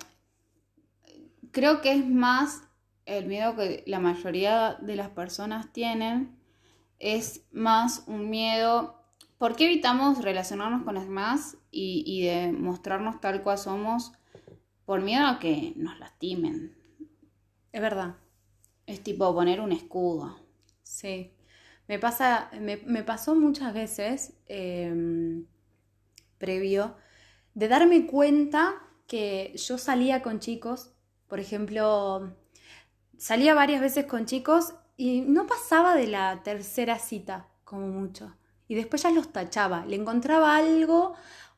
Creo 1.51 1.81
que 1.81 1.93
es 1.93 2.07
más 2.07 2.63
el 3.07 3.27
miedo 3.27 3.55
que 3.57 3.85
la 3.87 4.01
mayoría 4.01 4.75
de 4.81 4.97
las 4.97 5.09
personas 5.11 5.73
tienen, 5.73 6.37
es 6.99 7.43
más 7.53 8.05
un 8.07 8.29
miedo. 8.31 9.01
¿Por 9.39 9.55
qué 9.57 9.67
evitamos 9.67 10.23
relacionarnos 10.23 10.83
con 10.85 10.95
los 10.95 11.05
demás 11.05 11.57
y, 11.71 12.03
y 12.07 12.27
de 12.27 12.53
mostrarnos 12.53 13.21
tal 13.21 13.43
cual 13.43 13.59
somos? 13.59 14.13
Por 14.85 15.01
miedo 15.01 15.27
a 15.27 15.39
que 15.39 15.73
nos 15.77 15.99
lastimen. 15.99 16.75
Es 17.73 17.81
verdad. 17.81 18.17
Es 18.87 19.03
tipo 19.03 19.35
poner 19.35 19.61
un 19.61 19.73
escudo. 19.73 20.37
Sí. 20.83 21.33
Me 21.89 21.99
pasa, 21.99 22.51
me, 22.61 22.79
me 22.79 23.03
pasó 23.03 23.35
muchas 23.35 23.75
veces 23.75 24.35
eh, 24.47 25.45
previo 26.39 26.97
de 27.55 27.69
darme 27.69 28.07
cuenta 28.07 28.75
que 29.07 29.53
yo 29.57 29.79
salía 29.79 30.23
con 30.23 30.41
chicos, 30.41 30.93
por 31.29 31.41
ejemplo, 31.41 32.35
salía 33.19 33.55
varias 33.55 33.81
veces 33.81 34.07
con 34.07 34.27
chicos 34.27 34.75
y 34.97 35.23
no 35.23 35.47
pasaba 35.47 35.95
de 35.95 36.07
la 36.07 36.43
tercera 36.43 36.99
cita, 36.99 37.49
como 37.65 37.89
mucho. 37.89 38.37
Y 38.69 38.75
después 38.75 39.03
ya 39.03 39.11
los 39.11 39.33
tachaba, 39.33 39.85
le 39.87 39.97
encontraba 39.97 40.57
algo, 40.57 41.15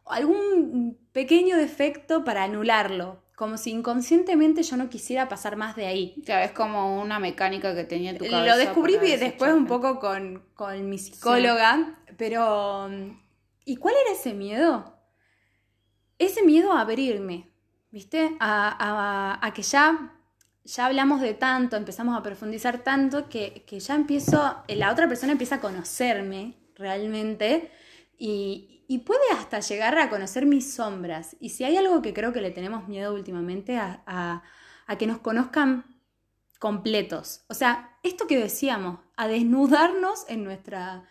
algún 0.06 0.98
pequeño 1.12 1.56
defecto 1.56 2.24
para 2.24 2.44
anularlo, 2.44 3.22
como 3.36 3.58
si 3.58 3.70
inconscientemente 3.70 4.62
yo 4.64 4.76
no 4.76 4.88
quisiera 4.88 5.28
pasar 5.28 5.56
más 5.56 5.76
de 5.76 5.86
ahí. 5.86 6.22
Claro, 6.24 6.44
es 6.46 6.52
como 6.52 7.00
una 7.00 7.18
mecánica 7.20 7.74
que 7.74 7.84
tenía 7.84 8.16
tu 8.16 8.24
cabeza. 8.24 8.46
Lo 8.46 8.56
descubrí 8.56 8.96
después 8.96 9.52
un 9.52 9.66
poco 9.66 10.00
con, 10.00 10.42
con 10.54 10.88
mi 10.88 10.98
psicóloga, 10.98 12.00
pero 12.16 12.88
¿y 13.64 13.76
cuál 13.76 13.94
era 14.04 14.12
ese 14.18 14.32
miedo? 14.34 14.94
Ese 16.18 16.42
miedo 16.42 16.72
a 16.72 16.80
abrirme, 16.80 17.50
¿viste? 17.90 18.36
A, 18.40 18.70
a- 19.40 19.46
a 19.46 19.52
que 19.52 19.62
ya, 19.62 20.14
ya 20.64 20.86
hablamos 20.86 21.20
de 21.20 21.34
tanto, 21.34 21.76
empezamos 21.76 22.16
a 22.18 22.22
profundizar 22.22 22.78
tanto, 22.78 23.28
que, 23.28 23.64
que 23.66 23.80
ya 23.80 23.94
empiezo, 23.94 24.56
la 24.68 24.90
otra 24.90 25.08
persona 25.08 25.32
empieza 25.32 25.56
a 25.56 25.60
conocerme 25.60 26.54
realmente 26.74 27.70
y, 28.18 28.75
y 28.88 28.98
puede 29.00 29.20
hasta 29.38 29.60
llegar 29.60 29.98
a 29.98 30.10
conocer 30.10 30.46
mis 30.46 30.74
sombras. 30.74 31.36
Y 31.40 31.50
si 31.50 31.64
hay 31.64 31.76
algo 31.76 32.02
que 32.02 32.14
creo 32.14 32.32
que 32.32 32.40
le 32.40 32.50
tenemos 32.52 32.88
miedo 32.88 33.14
últimamente, 33.14 33.76
a, 33.78 34.02
a- 34.06 34.42
a 34.86 34.98
que 34.98 35.06
nos 35.06 35.18
conozcan 35.18 35.84
completos. 36.58 37.44
O 37.48 37.54
sea, 37.54 37.98
esto 38.02 38.26
que 38.26 38.38
decíamos, 38.38 39.00
a 39.16 39.28
desnudarnos 39.28 40.24
en 40.28 40.44
nuestra 40.44 41.04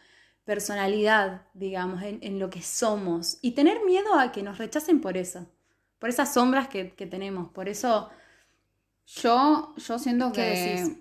personalidad, 0.46 1.48
digamos, 1.54 2.04
en, 2.04 2.20
en 2.24 2.40
lo 2.40 2.50
que 2.50 2.62
somos. 2.62 3.38
Y 3.42 3.52
tener 3.52 3.84
miedo 3.86 4.16
a 4.20 4.32
que 4.32 4.44
nos 4.44 4.58
rechacen 4.58 5.02
por 5.02 5.18
eso, 5.18 5.48
por 6.00 6.10
esas 6.10 6.34
sombras 6.34 6.68
que, 6.70 6.92
que 6.96 7.08
tenemos. 7.08 7.50
Por 7.52 7.70
eso, 7.70 8.10
Yo, 9.08 9.74
yo 9.78 10.00
siento 10.00 10.32
¿Qué 10.32 10.42
que, 10.42 10.44
decís? 10.44 10.98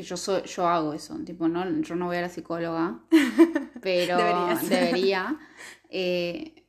Que 0.00 0.06
yo 0.08 0.16
soy, 0.16 0.42
yo 0.44 0.66
hago 0.68 0.92
eso, 0.94 1.16
tipo, 1.24 1.48
no, 1.48 1.80
yo 1.82 1.94
no 1.96 2.06
voy 2.06 2.16
a 2.18 2.22
la 2.22 2.28
psicóloga, 2.28 3.00
pero 3.80 4.58
debería. 4.62 5.38
eh, 5.90 6.64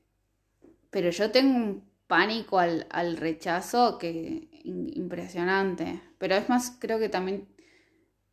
pero 0.90 1.10
yo 1.10 1.32
tengo 1.32 1.58
un 1.58 1.84
pánico 2.08 2.60
al, 2.60 2.88
al 2.90 3.18
rechazo 3.18 3.98
que 3.98 4.50
impresionante. 4.64 6.02
Pero 6.18 6.36
es 6.36 6.50
más, 6.50 6.78
creo 6.80 7.00
que 7.00 7.10
también 7.10 7.48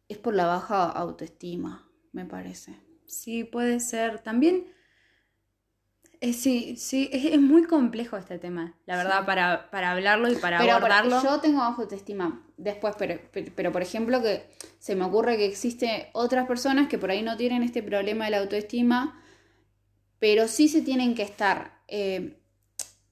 es 0.09 0.19
por 0.19 0.35
la 0.35 0.47
baja 0.47 0.90
autoestima, 0.90 1.88
me 2.12 2.25
parece. 2.26 2.76
sí, 3.07 3.45
puede 3.45 3.81
ser. 3.81 4.21
También, 4.23 4.67
eh, 6.21 6.33
sí, 6.33 6.76
sí, 6.76 7.09
es, 7.12 7.25
es 7.26 7.40
muy 7.40 7.64
complejo 7.64 8.17
este 8.17 8.38
tema, 8.38 8.75
la 8.87 8.97
verdad, 8.97 9.21
Sí. 9.21 9.26
para, 9.26 9.71
para 9.71 9.93
hablarlo 9.93 10.28
y 10.31 10.37
para 10.37 10.59
Pero 10.59 10.73
abordarlo. 10.76 11.21
yo 11.23 11.40
tengo 11.40 11.59
baja 11.61 11.83
autoestima 11.83 12.45
después, 12.58 12.94
pero, 12.98 13.18
pero, 13.32 13.50
pero, 13.56 13.72
por 13.72 13.80
ejemplo 13.82 14.20
que 14.22 14.44
se 14.78 14.94
me 14.94 15.04
ocurre 15.06 15.36
que 15.38 15.46
existe 15.46 16.10
otras 16.12 16.46
personas 16.46 16.88
que 16.88 16.98
por 16.98 17.10
ahí 17.10 17.22
no 17.22 17.36
tienen 17.38 17.62
este 17.62 17.82
problema 17.82 18.26
de 18.26 18.32
la 18.32 18.38
autoestima, 18.38 19.22
pero 20.18 20.46
sí 20.48 20.68
se 20.68 20.82
tienen 20.82 21.14
que 21.14 21.22
estar 21.22 21.80
eh, 21.88 22.36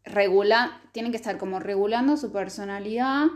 regula- 0.05 0.81
tienen 0.93 1.13
que 1.13 1.17
estar 1.19 1.39
como 1.39 1.61
regulando 1.61 2.17
su 2.17 2.33
personalidad 2.33 3.27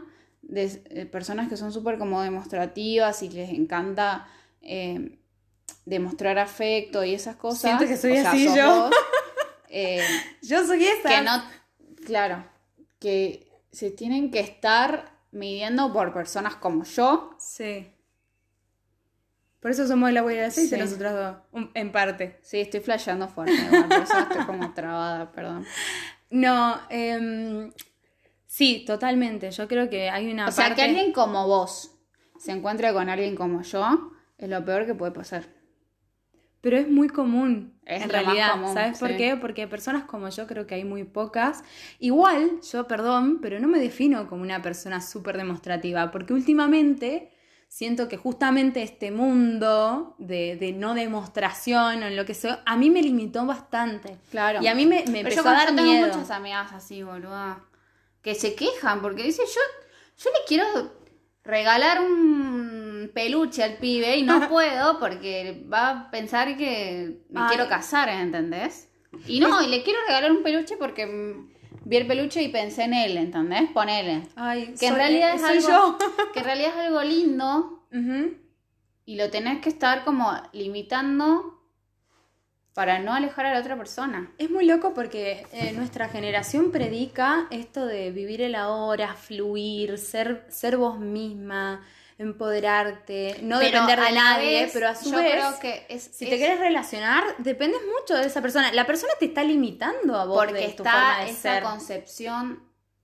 de 0.42 0.82
eh, 0.90 1.06
personas 1.06 1.48
que 1.48 1.56
son 1.56 1.72
súper 1.72 1.98
como 1.98 2.20
demostrativas 2.22 3.22
y 3.22 3.30
les 3.30 3.50
encanta 3.50 4.26
eh, 4.62 5.18
demostrar 5.86 6.38
afecto 6.38 7.04
y 7.04 7.14
esas 7.14 7.36
cosas. 7.36 7.60
Siento 7.62 7.86
que 7.86 7.96
soy 7.96 8.18
O 8.18 8.28
así 8.28 8.44
yo. 8.54 8.82
vos. 8.82 8.94
Eh, 9.72 10.04
Yo 10.42 10.66
soy 10.66 10.84
esa. 10.84 11.08
que 11.08 11.22
no, 11.22 11.44
claro, 12.04 12.44
que 12.98 13.46
se 13.70 13.92
tienen 13.92 14.32
que 14.32 14.40
estar 14.40 15.12
midiendo 15.32 15.92
por 15.92 16.12
personas 16.12 16.56
como 16.56 16.84
yo. 16.84 17.30
Sí. 17.38 17.92
Por 19.60 19.70
eso 19.70 19.87
somos 19.87 20.08
el 20.08 20.16
agua 20.16 20.32
y 20.32 20.38
el 20.38 20.44
aceite 20.46 20.76
Sí. 20.76 20.80
nosotros 20.82 21.12
dos, 21.12 21.37
un- 21.52 21.70
en 21.75 21.92
parte. 21.92 22.38
Sí, 22.42 22.60
estoy 22.60 22.80
flasheando 22.80 23.28
fuerte, 23.28 23.52
igual, 23.52 23.88
por 23.88 23.99
eso 24.02 24.18
estoy 24.18 24.44
como 24.46 24.72
trabada, 24.72 25.30
perdón. 25.32 25.66
No, 26.30 26.80
em, 26.88 27.70
sí, 28.46 28.84
totalmente. 28.87 29.50
Yo 29.50 29.68
creo 29.68 29.90
que 29.90 30.08
hay 30.08 30.32
una 30.32 30.49
O 30.49 30.52
sea, 30.52 30.75
que 30.75 30.82
alguien 30.82 31.12
como 31.12 31.46
vos 31.46 31.90
se 32.38 32.52
encuentre 32.52 32.92
con 32.94 33.10
alguien 33.10 33.37
como 33.37 33.60
yo 33.62 34.12
es 34.38 34.49
lo 34.49 34.64
peor 34.64 34.87
que 34.87 34.94
puede 34.94 35.12
pasar. 35.12 35.44
Pero 36.60 36.76
es 36.76 36.88
muy 36.88 37.08
común 37.08 37.74
Es 37.84 38.02
en 38.02 38.10
realidad. 38.10 38.52
común, 38.52 38.74
¿Sabes 38.74 38.98
por 38.98 39.16
qué? 39.16 39.36
Porque 39.36 39.66
personas 39.66 40.04
como 40.04 40.28
yo 40.28 40.46
creo 40.46 40.66
que 40.66 40.74
hay 40.76 40.84
muy 40.84 41.04
pocas. 41.04 41.62
Igual, 41.98 42.60
yo 42.70 42.86
perdón, 42.86 43.38
pero 43.40 43.58
no 43.60 43.68
me 43.68 43.78
defino 43.80 44.28
como 44.28 44.42
una 44.42 44.62
persona 44.62 45.00
súper 45.00 45.36
demostrativa, 45.36 46.10
porque 46.10 46.32
últimamente 46.34 47.32
siento 47.68 48.08
que 48.08 48.16
justamente 48.16 48.82
este 48.82 49.10
mundo 49.12 50.16
de, 50.18 50.56
de 50.56 50.72
no 50.72 50.94
demostración 50.94 52.02
o 52.02 52.06
en 52.06 52.16
lo 52.16 52.24
que 52.26 52.34
sea, 52.34 52.62
a 52.66 52.76
mí 52.76 52.90
me 52.90 53.00
limitó 53.02 53.46
bastante. 53.46 54.18
Claro. 54.30 54.60
Y 54.62 54.66
a 54.66 54.74
mí 54.74 54.86
me, 54.86 55.04
me 55.06 55.22
Pero 55.22 55.36
empezó 55.36 55.44
yo, 55.44 55.50
a 55.50 55.52
dar 55.52 55.68
yo 55.68 55.74
tengo 55.76 55.82
miedo. 55.82 56.06
muchas 56.06 56.30
amigas 56.30 56.72
así, 56.72 57.02
boluda, 57.02 57.64
que 58.22 58.34
se 58.34 58.54
quejan 58.54 59.00
porque 59.02 59.22
dicen, 59.22 59.46
yo, 59.46 59.60
yo 60.24 60.30
le 60.30 60.38
quiero 60.46 60.64
regalar 61.44 62.00
un 62.02 62.59
peluche 63.12 63.62
al 63.62 63.74
pibe 63.78 64.16
y 64.16 64.22
no 64.22 64.48
puedo 64.48 64.98
porque 64.98 65.64
va 65.72 65.90
a 65.90 66.10
pensar 66.10 66.56
que 66.56 67.20
me 67.30 67.40
Ay. 67.40 67.48
quiero 67.48 67.68
casar, 67.68 68.08
¿entendés? 68.08 68.88
Y 69.26 69.40
no, 69.40 69.60
y 69.62 69.68
le 69.68 69.82
quiero 69.82 69.98
regalar 70.06 70.30
un 70.32 70.42
peluche 70.42 70.76
porque 70.76 71.06
vi 71.84 71.96
el 71.96 72.06
peluche 72.06 72.42
y 72.42 72.48
pensé 72.48 72.84
en 72.84 72.94
él, 72.94 73.16
¿entendés? 73.16 73.70
Ponele. 73.72 74.22
Ay, 74.36 74.74
Que 74.78 74.86
en 74.86 74.92
soy- 74.92 74.98
realidad 75.00 75.34
es 75.34 75.42
algo, 75.42 75.68
yo. 75.68 75.98
que 76.32 76.38
en 76.40 76.44
realidad 76.44 76.70
es 76.74 76.86
algo 76.86 77.02
lindo 77.02 77.86
y 79.04 79.16
lo 79.16 79.30
tenés 79.30 79.60
que 79.60 79.68
estar 79.68 80.04
como 80.04 80.32
limitando 80.52 81.56
para 82.72 83.00
no 83.00 83.12
alejar 83.12 83.46
a 83.46 83.54
la 83.54 83.60
otra 83.60 83.76
persona. 83.76 84.30
Es 84.38 84.48
muy 84.48 84.64
loco 84.64 84.94
porque 84.94 85.44
eh, 85.52 85.72
nuestra 85.72 86.08
generación 86.08 86.70
predica 86.70 87.48
esto 87.50 87.84
de 87.84 88.12
vivir 88.12 88.40
el 88.42 88.54
ahora, 88.54 89.14
fluir, 89.14 89.98
ser, 89.98 90.46
ser 90.48 90.76
vos 90.76 91.00
misma, 91.00 91.84
empoderarte, 92.20 93.36
no 93.42 93.58
Pero 93.58 93.80
depender 93.80 93.98
de 93.98 94.12
nadie, 94.12 94.60
vez, 94.62 94.70
pero 94.74 94.88
a 94.88 94.94
su 94.94 95.10
yo 95.10 95.16
vez, 95.16 95.32
creo 95.32 95.58
que 95.60 95.86
es, 95.88 96.02
si 96.02 96.24
es 96.24 96.30
te 96.30 96.36
quieres 96.36 96.60
relacionar, 96.60 97.24
dependes 97.38 97.80
mucho 97.98 98.14
de 98.14 98.26
esa 98.26 98.42
persona. 98.42 98.72
La 98.72 98.86
persona 98.86 99.12
te 99.18 99.24
está 99.26 99.42
limitando 99.42 100.14
a 100.16 100.26
vos 100.26 100.36
porque 100.44 100.60
de 100.60 100.68
tu 100.72 100.84
forma 100.84 101.12
está 101.12 101.24
de 101.24 101.30
esa 101.30 101.40
ser. 101.54 101.62
concepción 101.62 102.62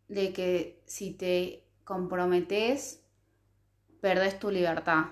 de 0.08 0.32
que 0.32 0.82
si 0.86 1.12
te 1.12 1.64
comprometes, 1.84 3.04
perdés 4.00 4.38
tu 4.38 4.50
libertad. 4.50 5.06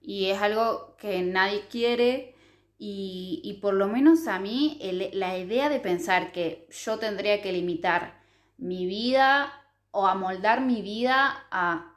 Y 0.00 0.26
es 0.26 0.40
algo 0.40 0.96
que 0.98 1.22
nadie 1.22 1.66
quiere 1.68 2.34
y, 2.78 3.40
y 3.42 3.54
por 3.54 3.74
lo 3.74 3.88
menos 3.88 4.26
a 4.28 4.38
mí 4.38 4.78
el- 4.82 5.10
la 5.18 5.36
idea 5.38 5.68
de 5.68 5.80
pensar 5.80 6.30
que 6.32 6.68
yo 6.70 6.98
tendría 6.98 7.40
que 7.42 7.52
limitar 7.52 8.20
mi 8.58 8.86
vida 8.86 9.52
o 9.90 10.06
amoldar 10.06 10.60
mi 10.60 10.82
vida 10.82 11.46
a, 11.50 11.93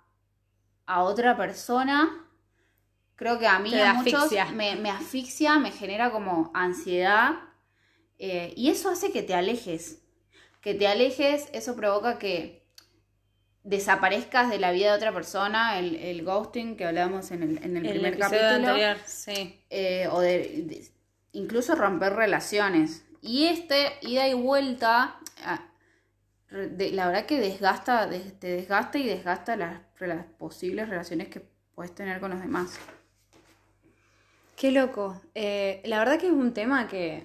a 0.88 1.04
otra 1.04 1.38
persona, 1.38 2.26
creo 3.16 3.38
que 3.40 3.48
a 3.48 3.60
mí 3.60 3.80
a 3.80 3.94
muchos 3.94 4.22
asfixia. 4.22 4.46
me, 4.46 4.76
me 4.78 4.90
asfixia, 4.90 5.60
me 5.60 5.72
genera 5.72 6.12
como 6.12 6.52
ansiedad 6.54 7.36
eh, 8.20 8.54
y 8.56 8.70
eso 8.70 8.90
hace 8.90 9.12
que 9.12 9.24
te 9.24 9.36
alejes. 9.36 10.02
Que 10.62 10.74
te 10.74 10.88
alejes, 10.88 11.50
eso 11.54 11.76
provoca 11.76 12.18
que 12.20 12.66
desaparezcas 13.64 14.50
de 14.50 14.60
la 14.60 14.72
vida 14.72 14.92
de 14.92 14.98
otra 14.98 15.14
persona, 15.14 15.78
el, 15.80 15.96
el 15.96 16.24
ghosting 16.24 16.78
que 16.78 16.86
hablábamos 16.86 17.32
en 17.32 17.44
el, 17.44 17.58
en 17.64 17.78
el 17.78 17.86
El 17.86 17.92
primer 17.94 18.18
capítulo, 18.18 18.46
anterior, 18.70 18.98
sí. 19.06 19.62
eh, 19.70 20.08
o 20.12 20.20
de, 20.22 20.64
de- 20.66 20.88
incluso 21.34 21.76
romper 21.76 22.14
relaciones. 22.14 23.04
Y 23.22 23.46
este 23.48 23.94
ida 24.02 24.28
y 24.28 24.34
vuelta, 24.34 25.17
de- 26.50 26.92
la 26.92 27.08
verdad 27.08 27.26
que 27.26 27.40
desgasta, 27.40 28.08
des- 28.08 28.40
te 28.40 28.48
desgasta 28.48 28.98
y 28.98 29.06
desgasta 29.06 29.56
las, 29.56 29.82
las 30.00 30.26
posibles 30.38 30.90
relaciones 30.90 31.28
que 31.30 31.42
puedes 31.76 31.94
tener 31.94 32.20
con 32.20 32.32
los 32.32 32.42
demás. 32.42 32.80
Qué 34.56 34.72
loco. 34.72 35.22
Eh, 35.36 35.82
la 35.86 36.00
verdad 36.00 36.20
que 36.20 36.28
es 36.28 36.34
un 36.34 36.54
tema 36.54 36.88
que, 36.88 37.24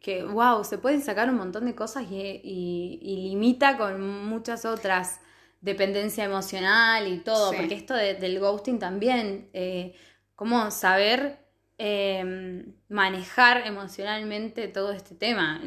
que, 0.00 0.24
wow, 0.24 0.64
se 0.64 0.78
pueden 0.78 1.02
sacar 1.02 1.28
un 1.28 1.36
montón 1.36 1.66
de 1.66 1.74
cosas 1.74 2.04
y, 2.10 2.14
y- 2.42 2.98
y 3.02 3.16
limita 3.28 3.76
con 3.76 4.00
muchas 4.26 4.64
otras, 4.64 5.20
dependencia 5.60 6.24
emocional 6.24 7.06
y 7.08 7.18
todo, 7.18 7.50
Sí. 7.50 7.56
porque 7.58 7.74
esto 7.74 7.94
de- 7.94 8.14
del 8.14 8.38
ghosting 8.38 8.78
también, 8.78 9.50
eh, 9.52 9.94
cómo 10.36 10.70
saber 10.70 11.46
eh, 11.80 12.64
manejar 12.88 13.64
emocionalmente 13.66 14.66
todo 14.66 14.90
este 14.90 15.14
tema. 15.14 15.62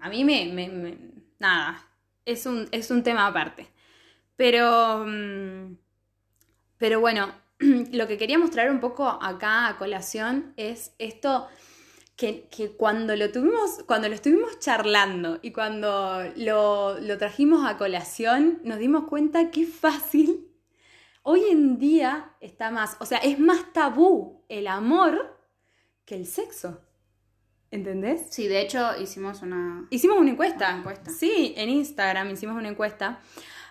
A 0.00 0.08
mí 0.08 0.24
me, 0.24 0.46
me- 0.52 0.68
me- 0.68 0.98
nada, 1.40 1.84
es 2.24 2.46
un, 2.46 2.68
es 2.70 2.90
un 2.90 3.02
tema 3.02 3.26
aparte. 3.26 3.68
Pero, 4.36 5.04
mm, 5.06 5.76
pero 6.78 7.00
bueno, 7.00 7.34
lo 7.58 8.06
que 8.06 8.16
quería 8.16 8.38
mostrar 8.38 8.70
un 8.70 8.80
poco 8.80 9.06
acá 9.08 9.68
a 9.68 9.76
colación 9.76 10.54
es 10.56 10.94
esto 10.98 11.48
que, 12.16 12.48
que 12.50 12.72
cuando 12.72 13.16
lo 13.16 13.32
tuvimos, 13.32 13.82
cuando 13.86 14.08
lo 14.08 14.14
estuvimos 14.14 14.58
charlando 14.58 15.38
y 15.42 15.52
cuando 15.52 16.22
lo, 16.36 16.98
lo 17.00 17.18
trajimos 17.18 17.68
a 17.68 17.76
colación, 17.78 18.60
nos 18.62 18.78
dimos 18.78 19.04
cuenta 19.04 19.50
que 19.50 19.66
fácil. 19.66 20.46
Hoy 21.22 21.44
en 21.50 21.78
día 21.78 22.34
está 22.40 22.70
más, 22.70 22.96
o 23.00 23.06
sea, 23.06 23.18
es 23.18 23.38
más 23.38 23.72
tabú 23.72 24.44
el 24.48 24.66
amor 24.66 25.38
que 26.04 26.14
el 26.14 26.26
sexo. 26.26 26.80
¿Entendés? 27.70 28.22
Sí, 28.30 28.48
de 28.48 28.60
hecho 28.60 29.00
hicimos 29.00 29.42
una... 29.42 29.86
Hicimos 29.90 30.18
una 30.18 30.30
encuesta. 30.30 30.70
Una 30.70 30.78
encuesta. 30.78 31.10
Sí, 31.10 31.54
en 31.56 31.68
Instagram 31.68 32.30
hicimos 32.30 32.56
una 32.56 32.68
encuesta. 32.68 33.20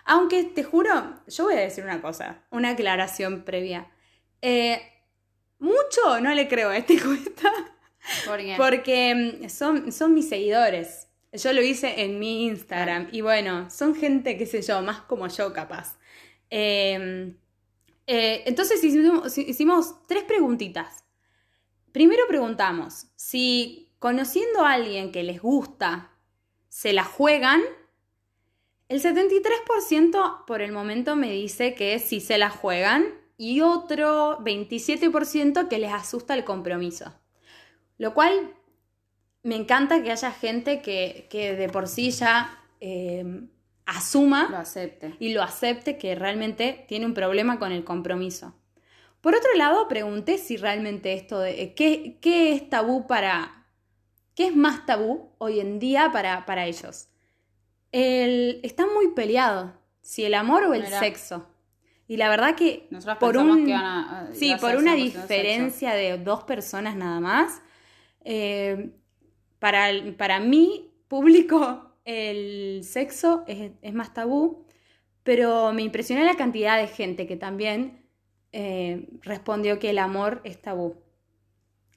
Aunque 0.04 0.44
te 0.44 0.64
juro, 0.64 1.20
yo 1.26 1.44
voy 1.44 1.54
a 1.54 1.60
decir 1.60 1.84
una 1.84 2.00
cosa, 2.00 2.42
una 2.50 2.70
aclaración 2.70 3.44
previa. 3.44 3.90
Eh, 4.40 4.80
mucho 5.58 6.20
no 6.22 6.34
le 6.34 6.48
creo 6.48 6.70
a 6.70 6.78
esta 6.78 6.92
encuesta 6.94 7.52
Porque, 8.26 8.54
porque 8.56 9.38
mm, 9.42 9.48
son, 9.50 9.92
son 9.92 10.14
mis 10.14 10.28
seguidores. 10.28 11.08
Yo 11.32 11.52
lo 11.52 11.62
hice 11.62 12.02
en 12.02 12.18
mi 12.18 12.46
Instagram 12.46 13.08
y 13.12 13.20
bueno, 13.20 13.70
son 13.70 13.94
gente, 13.94 14.36
qué 14.38 14.46
sé 14.46 14.62
yo, 14.62 14.80
más 14.82 15.02
como 15.02 15.28
yo 15.28 15.52
capaz. 15.52 15.98
Eh, 16.48 17.34
eh, 18.06 18.42
entonces 18.46 18.82
hicimos, 18.82 19.38
hicimos 19.38 20.06
tres 20.08 20.24
preguntitas. 20.24 21.04
Primero 21.92 22.24
preguntamos 22.26 23.06
si 23.14 23.89
conociendo 24.00 24.64
a 24.64 24.72
alguien 24.72 25.12
que 25.12 25.22
les 25.22 25.40
gusta, 25.40 26.10
se 26.68 26.92
la 26.92 27.04
juegan. 27.04 27.60
El 28.88 29.00
73% 29.00 30.44
por 30.46 30.62
el 30.62 30.72
momento 30.72 31.14
me 31.14 31.30
dice 31.30 31.74
que 31.76 32.00
sí 32.00 32.20
se 32.20 32.38
la 32.38 32.50
juegan 32.50 33.14
y 33.36 33.60
otro 33.60 34.40
27% 34.40 35.68
que 35.68 35.78
les 35.78 35.92
asusta 35.92 36.34
el 36.34 36.44
compromiso. 36.44 37.14
Lo 37.98 38.12
cual 38.14 38.54
me 39.42 39.54
encanta 39.54 40.02
que 40.02 40.10
haya 40.10 40.32
gente 40.32 40.82
que, 40.82 41.28
que 41.30 41.54
de 41.54 41.68
por 41.68 41.86
sí 41.86 42.10
ya 42.10 42.58
eh, 42.80 43.42
asuma 43.86 44.48
lo 44.50 44.56
acepte. 44.56 45.14
y 45.18 45.32
lo 45.32 45.42
acepte 45.42 45.98
que 45.98 46.14
realmente 46.14 46.84
tiene 46.88 47.06
un 47.06 47.14
problema 47.14 47.58
con 47.58 47.72
el 47.72 47.84
compromiso. 47.84 48.54
Por 49.20 49.34
otro 49.34 49.50
lado, 49.54 49.86
pregunté 49.88 50.38
si 50.38 50.56
realmente 50.56 51.12
esto 51.12 51.40
de 51.40 51.62
eh, 51.62 51.74
qué, 51.74 52.18
qué 52.20 52.54
es 52.54 52.70
tabú 52.70 53.06
para. 53.06 53.59
¿Qué 54.40 54.46
es 54.46 54.56
más 54.56 54.86
tabú 54.86 55.28
hoy 55.36 55.60
en 55.60 55.78
día 55.78 56.08
para, 56.14 56.46
para 56.46 56.64
ellos? 56.64 57.08
El, 57.92 58.60
está 58.62 58.86
muy 58.86 59.08
peleado, 59.08 59.74
si 60.00 60.24
el 60.24 60.32
amor 60.32 60.64
o 60.64 60.72
el 60.72 60.84
Mira. 60.84 60.98
sexo. 60.98 61.46
Y 62.08 62.16
la 62.16 62.30
verdad 62.30 62.54
que 62.54 62.86
Nosotros 62.88 63.18
por 63.18 63.36
un, 63.36 63.66
que 63.66 63.74
a- 63.74 64.20
a- 64.30 64.32
sí, 64.32 64.54
por 64.58 64.76
una 64.76 64.94
100% 64.94 64.96
sexo. 64.96 65.18
diferencia 65.18 65.92
de 65.92 66.16
dos 66.16 66.44
personas 66.44 66.96
nada 66.96 67.20
más, 67.20 67.60
eh, 68.24 68.92
para, 69.58 69.90
el- 69.90 70.14
para 70.14 70.40
mi 70.40 70.90
público 71.06 71.92
el 72.06 72.80
sexo 72.82 73.44
es, 73.46 73.72
es 73.82 73.92
más 73.92 74.14
tabú, 74.14 74.64
pero 75.22 75.74
me 75.74 75.82
impresionó 75.82 76.24
la 76.24 76.36
cantidad 76.36 76.78
de 76.78 76.88
gente 76.88 77.26
que 77.26 77.36
también 77.36 78.06
eh, 78.52 79.06
respondió 79.20 79.78
que 79.78 79.90
el 79.90 79.98
amor 79.98 80.40
es 80.44 80.62
tabú. 80.62 80.96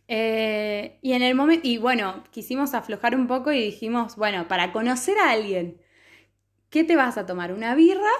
Eh, 0.07 0.99
y 1.01 1.13
en 1.13 1.21
el 1.21 1.35
momento, 1.35 1.67
y 1.67 1.77
bueno, 1.77 2.23
quisimos 2.31 2.73
aflojar 2.73 3.15
un 3.15 3.27
poco 3.27 3.51
y 3.51 3.61
dijimos, 3.61 4.15
bueno, 4.15 4.47
para 4.47 4.71
conocer 4.71 5.17
a 5.17 5.31
alguien, 5.31 5.81
¿qué 6.69 6.83
te 6.83 6.95
vas 6.95 7.17
a 7.17 7.25
tomar? 7.25 7.53
¿Una 7.53 7.75
birra 7.75 8.11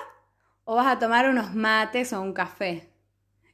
o 0.64 0.76
vas 0.76 0.88
a 0.88 1.00
tomar 1.00 1.30
unos 1.30 1.54
mates 1.56 2.14
o 2.14 2.22
un 2.22 2.34
café? 2.34 2.90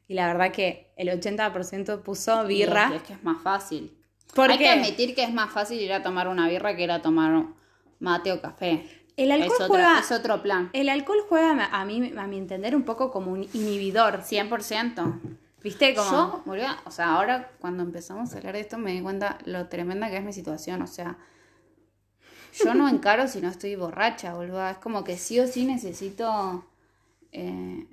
Y 0.07 0.13
la 0.13 0.27
verdad 0.27 0.51
que 0.51 0.91
el 0.95 1.09
80% 1.09 2.01
puso 2.01 2.45
birra. 2.45 2.87
Es, 2.87 3.01
es 3.01 3.03
que 3.03 3.13
es 3.13 3.23
más 3.23 3.41
fácil. 3.41 3.95
¿Por 4.33 4.51
Hay 4.51 4.57
que 4.57 4.69
admitir 4.69 5.15
que 5.15 5.23
es 5.23 5.33
más 5.33 5.51
fácil 5.51 5.79
ir 5.79 5.93
a 5.93 6.03
tomar 6.03 6.27
una 6.27 6.47
birra 6.47 6.75
que 6.75 6.83
ir 6.83 6.91
a 6.91 7.01
tomar 7.01 7.45
mate 7.99 8.31
o 8.31 8.41
café. 8.41 8.85
El 9.17 9.31
alcohol 9.31 9.51
es, 9.51 9.61
otro, 9.61 9.67
juega, 9.67 9.99
es 9.99 10.11
otro 10.11 10.41
plan. 10.41 10.69
el 10.71 10.87
alcohol 10.87 11.19
juega 11.27 11.65
a 11.65 11.83
mí, 11.83 12.13
a 12.17 12.27
mi 12.27 12.37
entender, 12.37 12.75
un 12.75 12.83
poco 12.83 13.11
como 13.11 13.31
un 13.31 13.43
inhibidor. 13.53 14.21
100%. 14.21 15.19
¿Viste? 15.63 15.93
Como... 15.93 16.09
Yo, 16.09 16.41
boluda, 16.45 16.81
o 16.85 16.91
sea, 16.91 17.15
ahora 17.15 17.51
cuando 17.59 17.83
empezamos 17.83 18.33
a 18.33 18.37
hablar 18.37 18.53
de 18.53 18.61
esto 18.61 18.77
me 18.77 18.93
di 18.93 19.01
cuenta 19.01 19.37
lo 19.45 19.67
tremenda 19.67 20.09
que 20.09 20.17
es 20.17 20.23
mi 20.23 20.33
situación. 20.33 20.81
O 20.81 20.87
sea, 20.87 21.17
yo 22.63 22.73
no 22.73 22.87
encaro 22.87 23.27
si 23.27 23.41
no 23.41 23.49
estoy 23.49 23.75
borracha, 23.75 24.33
boluda. 24.33 24.71
Es 24.71 24.77
como 24.77 25.03
que 25.03 25.17
sí 25.17 25.39
o 25.39 25.47
sí 25.47 25.65
necesito 25.65 26.65
eh, 27.31 27.87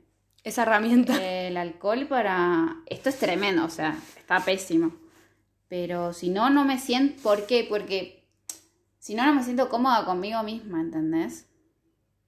Esa 0.44 0.62
herramienta. 0.62 1.14
el 1.46 1.56
alcohol 1.56 2.06
para... 2.06 2.76
Esto 2.86 3.08
es 3.08 3.18
tremendo, 3.18 3.64
o 3.64 3.70
sea, 3.70 3.98
está 4.16 4.40
pésimo. 4.40 4.92
Pero 5.68 6.12
si 6.12 6.30
no, 6.30 6.50
no 6.50 6.64
me 6.64 6.78
siento. 6.78 7.22
¿Por 7.22 7.46
qué? 7.46 7.66
Porque 7.68 8.24
si 9.00 9.14
no, 9.14 9.26
no 9.26 9.34
me 9.34 9.42
siento 9.42 9.68
cómoda 9.68 10.04
conmigo 10.04 10.42
misma, 10.42 10.80
¿entendés? 10.80 11.46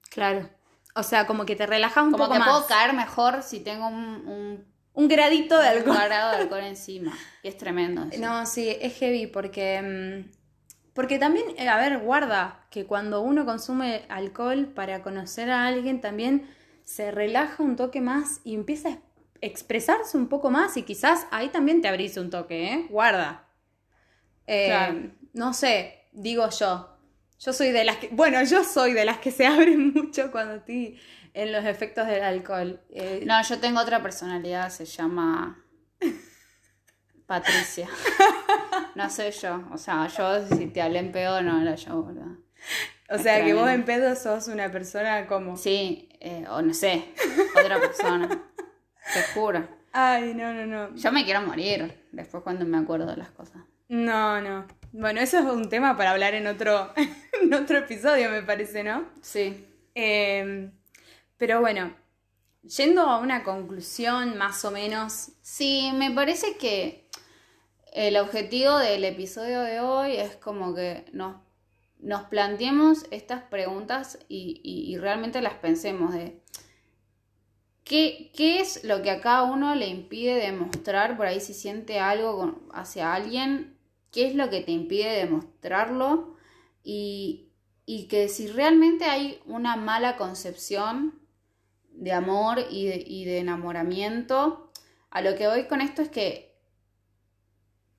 Claro. 0.09 0.49
O 0.95 1.03
sea, 1.03 1.25
como 1.27 1.45
que 1.45 1.55
te 1.55 1.65
relajas 1.65 2.03
un 2.03 2.11
Como 2.11 2.25
poco 2.25 2.33
que 2.33 2.39
más. 2.39 2.49
puedo 2.49 2.67
caer 2.67 2.93
mejor 2.93 3.43
si 3.43 3.59
tengo 3.61 3.87
un, 3.87 4.27
un, 4.27 4.65
Un 4.93 5.07
gradito 5.07 5.57
de 5.59 5.67
un 5.67 5.67
alcohol. 5.77 5.97
grado 6.05 6.31
de 6.31 6.37
alcohol 6.37 6.63
encima. 6.65 7.17
Y 7.41 7.47
es 7.47 7.57
tremendo. 7.57 8.05
eso. 8.11 8.19
No, 8.21 8.45
sí, 8.45 8.69
es 8.81 8.97
heavy 8.97 9.27
porque. 9.27 9.81
mm, 9.81 10.31
Porque 10.93 11.19
también, 11.19 11.45
eh, 11.57 11.67
a 11.69 11.77
ver, 11.77 11.99
guarda 11.99 12.65
que 12.71 12.85
cuando 12.85 13.21
uno 13.21 13.45
consume 13.45 14.05
alcohol 14.09 14.67
para 14.75 15.01
conocer 15.01 15.49
a 15.51 15.67
alguien 15.67 16.01
también 16.01 16.49
se 16.83 17.11
relaja 17.11 17.63
un 17.63 17.75
toque 17.75 18.01
más 18.01 18.41
y 18.43 18.55
empieza 18.55 18.89
a 18.89 18.91
ex- 18.93 19.01
expresarse 19.41 20.17
un 20.17 20.27
poco 20.27 20.49
más 20.51 20.75
y 20.77 20.83
quizás 20.83 21.27
ahí 21.31 21.49
también 21.49 21.81
te 21.81 21.87
abrís 21.87 22.17
un 22.17 22.29
toque, 22.29 22.73
¿eh? 22.73 22.87
Guarda. 22.89 23.47
Eh, 24.47 24.67
Claro. 24.67 25.11
No 25.33 25.53
sé, 25.53 26.07
digo 26.11 26.49
yo. 26.49 26.89
Yo 27.39 27.53
soy 27.53 27.71
de 27.71 27.83
las 27.85 27.97
que. 27.97 28.09
Bueno, 28.09 28.43
yo 28.43 28.63
soy 28.63 28.93
de 28.93 29.05
las 29.05 29.19
que 29.19 29.31
se 29.31 29.45
abren 29.47 29.93
mucho 29.93 30.31
cuando 30.31 30.55
estoy 30.55 30.99
en 31.33 31.51
los 31.51 31.65
efectos 31.65 32.07
del 32.07 32.23
alcohol. 32.23 32.81
Eh, 32.89 33.23
No, 33.25 33.41
yo 33.43 33.59
tengo 33.59 33.79
otra 33.79 34.01
personalidad, 34.01 34.69
se 34.69 34.85
llama 34.85 35.63
Patricia. 37.25 37.87
No 38.95 39.09
soy 39.09 39.31
yo. 39.31 39.63
O 39.71 39.77
sea, 39.77 40.07
yo 40.07 40.47
si 40.47 40.67
te 40.67 40.81
hablé 40.81 40.99
en 40.99 41.11
pedo 41.11 41.41
no 41.41 41.61
era 41.61 41.75
yo, 41.75 42.03
¿verdad? 42.03 42.35
o 43.09 43.17
sea 43.17 43.43
que 43.43 43.53
vos 43.53 43.69
en 43.69 43.85
pedo 43.85 44.15
sos 44.15 44.47
una 44.47 44.71
persona 44.71 45.27
como. 45.27 45.55
Sí, 45.57 46.09
eh, 46.19 46.45
o 46.49 46.61
no 46.61 46.73
sé, 46.73 47.05
otra 47.59 47.79
persona. 47.79 48.27
Te 49.13 49.21
juro. 49.33 49.67
Ay, 49.91 50.33
no, 50.33 50.53
no, 50.53 50.65
no. 50.65 50.95
Yo 50.95 51.11
me 51.11 51.23
quiero 51.23 51.41
morir 51.41 52.07
después 52.11 52.43
cuando 52.43 52.65
me 52.65 52.77
acuerdo 52.77 53.05
de 53.07 53.17
las 53.17 53.31
cosas. 53.31 53.61
No, 53.87 54.39
no. 54.41 54.67
Bueno, 54.91 55.19
eso 55.21 55.39
es 55.39 55.45
un 55.45 55.69
tema 55.69 55.95
para 55.97 56.11
hablar 56.11 56.33
en 56.35 56.47
otro, 56.47 56.91
en 57.41 57.53
otro 57.53 57.77
episodio, 57.77 58.29
me 58.29 58.43
parece, 58.43 58.83
¿no? 58.83 59.05
Sí. 59.21 59.65
Eh, 59.95 60.71
pero 61.39 61.61
bueno, 61.61 61.95
yendo 62.63 63.03
a 63.03 63.17
una 63.17 63.43
conclusión 63.43 64.37
más 64.37 64.65
o 64.65 64.71
menos. 64.71 65.31
Sí, 65.41 65.89
me 65.95 66.11
parece 66.11 66.57
que 66.57 67.07
el 67.93 68.17
objetivo 68.17 68.77
del 68.77 69.05
episodio 69.05 69.61
de 69.61 69.79
hoy 69.79 70.17
es 70.17 70.35
como 70.35 70.75
que 70.75 71.05
nos, 71.13 71.37
planteemos 72.29 73.05
estas 73.09 73.43
preguntas 73.43 74.19
y, 74.27 74.97
realmente 74.99 75.41
las 75.41 75.53
pensemos 75.55 76.13
de 76.13 76.41
¿qué, 77.85 78.31
qué 78.35 78.59
es 78.59 78.83
lo 78.83 79.01
que 79.01 79.11
a 79.11 79.21
cada 79.21 79.43
uno 79.43 79.75
le 79.75 79.87
impide 79.87 80.35
demostrar 80.35 81.15
por 81.15 81.25
ahí 81.25 81.39
si 81.39 81.53
siente 81.53 81.99
algo 81.99 82.59
hacia 82.73 83.13
alguien, 83.13 83.77
qué 84.11 84.27
es 84.27 84.35
lo 84.35 84.49
que 84.49 84.59
te 84.59 84.73
impide 84.73 85.11
demostrarlo 85.13 86.35
y 86.83 87.45
que 88.09 88.27
si 88.27 88.47
realmente 88.47 89.05
hay 89.05 89.39
una 89.45 89.77
mala 89.77 90.17
concepción 90.17 91.18
de 91.99 92.11
amor 92.13 92.59
y 92.69 92.87
de, 92.87 93.03
y 93.05 93.25
de 93.25 93.39
enamoramiento, 93.39 94.71
a 95.11 95.21
lo 95.21 95.35
que 95.35 95.47
voy 95.47 95.65
con 95.67 95.81
esto 95.81 96.01
es 96.01 96.09
que 96.09 96.49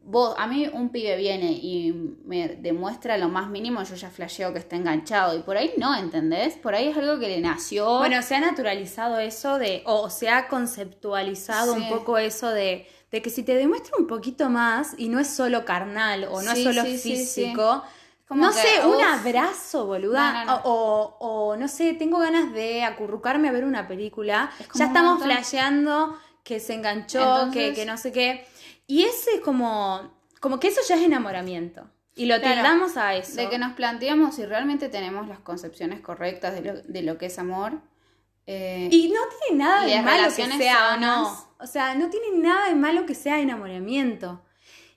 vos, 0.03 0.35
a 0.39 0.47
mí 0.47 0.69
un 0.73 0.89
pibe 0.91 1.17
viene 1.17 1.53
y 1.53 1.93
me 2.25 2.49
demuestra 2.49 3.17
lo 3.19 3.29
más 3.29 3.49
mínimo, 3.51 3.83
yo 3.83 3.95
ya 3.95 4.11
flasheo 4.11 4.53
que 4.53 4.59
está 4.59 4.77
enganchado. 4.77 5.37
Y 5.37 5.43
por 5.43 5.57
ahí 5.57 5.73
no, 5.77 5.95
¿entendés? 5.97 6.57
Por 6.57 6.75
ahí 6.75 6.89
es 6.89 6.97
algo 6.97 7.19
que 7.21 7.29
le 7.29 7.41
nació. 7.41 7.99
Bueno, 7.99 8.21
se 8.23 8.35
ha 8.35 8.41
naturalizado 8.41 9.19
eso 9.19 9.59
de, 9.59 9.83
o 9.87 10.09
se 10.11 10.29
ha 10.29 10.49
conceptualizado 10.49 11.75
Sí. 11.75 11.81
un 11.81 11.89
poco 11.91 12.19
eso 12.19 12.49
de, 12.49 12.87
de 13.11 13.23
que 13.23 13.31
si 13.31 13.43
te 13.43 13.55
demuestra 13.55 13.93
un 13.99 14.07
poquito 14.07 14.49
más 14.51 14.95
y 14.99 15.09
no 15.09 15.21
es 15.21 15.29
solo 15.29 15.65
carnal 15.65 16.25
o 16.31 16.43
no 16.43 16.55
Sí, 16.55 16.67
es 16.67 16.75
solo 16.75 16.83
sí, 16.87 16.99
sí. 16.99 17.53
Como 18.31 18.47
no 18.47 18.53
que 18.53 18.59
sé, 18.59 18.87
un 18.87 19.01
abrazo, 19.03 19.87
boluda. 19.87 20.33
No, 20.33 20.45
no, 20.45 20.55
no. 20.57 20.61
O, 20.63 21.17
o- 21.19 21.57
no 21.57 21.67
sé, 21.67 21.95
tengo 21.95 22.19
ganas 22.21 22.53
de 22.53 22.85
acurrucarme 22.85 23.49
a 23.49 23.53
ver 23.53 23.65
una 23.65 23.89
película. 23.89 24.53
Es 24.61 24.69
Ya 24.75 24.85
estamos 24.87 25.15
montón. 25.19 25.31
flasheando 25.33 26.17
que 26.45 26.61
se 26.61 26.75
enganchó, 26.75 27.19
Entonces- 27.19 27.71
que, 27.71 27.75
que 27.75 27.87
no 27.87 27.97
sé 27.97 28.13
qué. 28.13 28.47
Y 28.87 29.03
ese 29.03 29.33
es 29.35 29.41
como, 29.41 30.13
como 30.41 30.61
que 30.61 30.69
eso 30.69 30.81
ya 30.89 30.95
es 30.95 31.03
enamoramiento. 31.03 31.91
Y 32.15 32.27
lo 32.27 32.39
Claro, 32.39 32.55
tildamos 32.55 32.97
a 32.97 33.17
eso. 33.17 33.35
De 33.35 33.49
que 33.49 33.59
nos 33.59 33.73
planteemos 33.73 34.37
si 34.37 34.47
realmente 34.47 34.89
tenemos 34.89 35.27
las 35.27 35.41
concepciones 35.41 36.01
correctas 36.01 36.55
de 36.55 36.61
lo, 36.63 36.75
de 36.83 37.03
lo 37.03 37.19
que 37.19 37.27
es 37.27 37.39
amor. 37.41 37.81
Eh, 38.47 38.89
Y 38.93 39.09
no 39.09 39.21
tiene 39.49 39.65
nada 39.65 39.85
de 39.87 40.03
malo 40.03 40.29
que 40.35 40.47
sea 40.57 40.95
o 40.95 41.01
no. 41.01 41.47
O 41.59 41.67
sea, 41.67 41.97
no 41.97 42.09
tiene 42.11 42.39
nada 42.39 42.69
de 42.69 42.77
malo 42.77 43.07
que 43.07 43.17
sea 43.17 43.41
enamoramiento. 43.41 44.41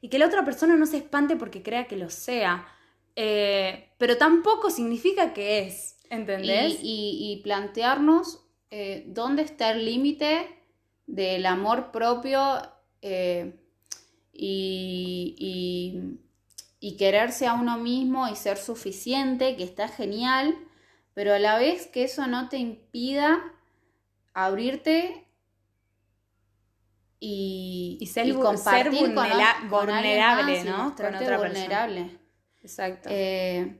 Y 0.02 0.10
que 0.10 0.20
la 0.20 0.28
otra 0.28 0.46
persona 0.46 0.76
no 0.76 0.86
se 0.86 0.98
espante 0.98 1.36
porque 1.36 1.64
crea 1.64 1.88
que 1.88 1.96
lo 1.98 2.10
sea. 2.12 2.68
Eh, 3.16 3.90
pero 3.98 4.18
tampoco 4.18 4.70
significa 4.70 5.34
que 5.34 5.60
es. 5.68 5.98
¿Entendés? 6.10 6.80
Y, 6.82 6.88
y- 7.30 7.34
y 7.34 7.44
plantearnos 7.44 8.40
eh, 8.72 9.04
dónde 9.08 9.44
está 9.44 9.72
el 9.72 9.86
límite 9.86 10.48
del 11.06 11.46
amor 11.46 11.92
propio 11.92 12.42
eh, 13.02 13.54
y, 14.32 15.36
y- 15.38 16.20
y 16.80 16.98
quererse 16.98 17.46
a 17.48 17.54
uno 17.54 17.78
mismo 17.78 18.28
y 18.28 18.36
ser 18.36 18.58
suficiente, 18.58 19.56
que 19.56 19.64
está 19.64 19.88
genial, 19.88 20.56
pero 21.14 21.34
a 21.34 21.40
la 21.40 21.58
vez 21.58 21.88
que 21.88 22.04
eso 22.04 22.26
no 22.28 22.50
te 22.50 22.58
impida 22.58 23.42
abrirte 24.34 25.28
y, 27.20 27.98
Y 28.02 28.08
ser 28.08 28.28
y 28.28 28.34
compartir 28.34 28.64
ser 28.64 28.86
con, 28.88 29.16
vulnera- 29.16 29.56
o- 29.66 29.70
con 29.70 29.90
alguien 29.90 30.16
vulnerable, 30.16 30.62
otra 30.88 31.12
persona. 31.20 31.54
Exacto. 32.64 33.10
Eh, 33.12 33.80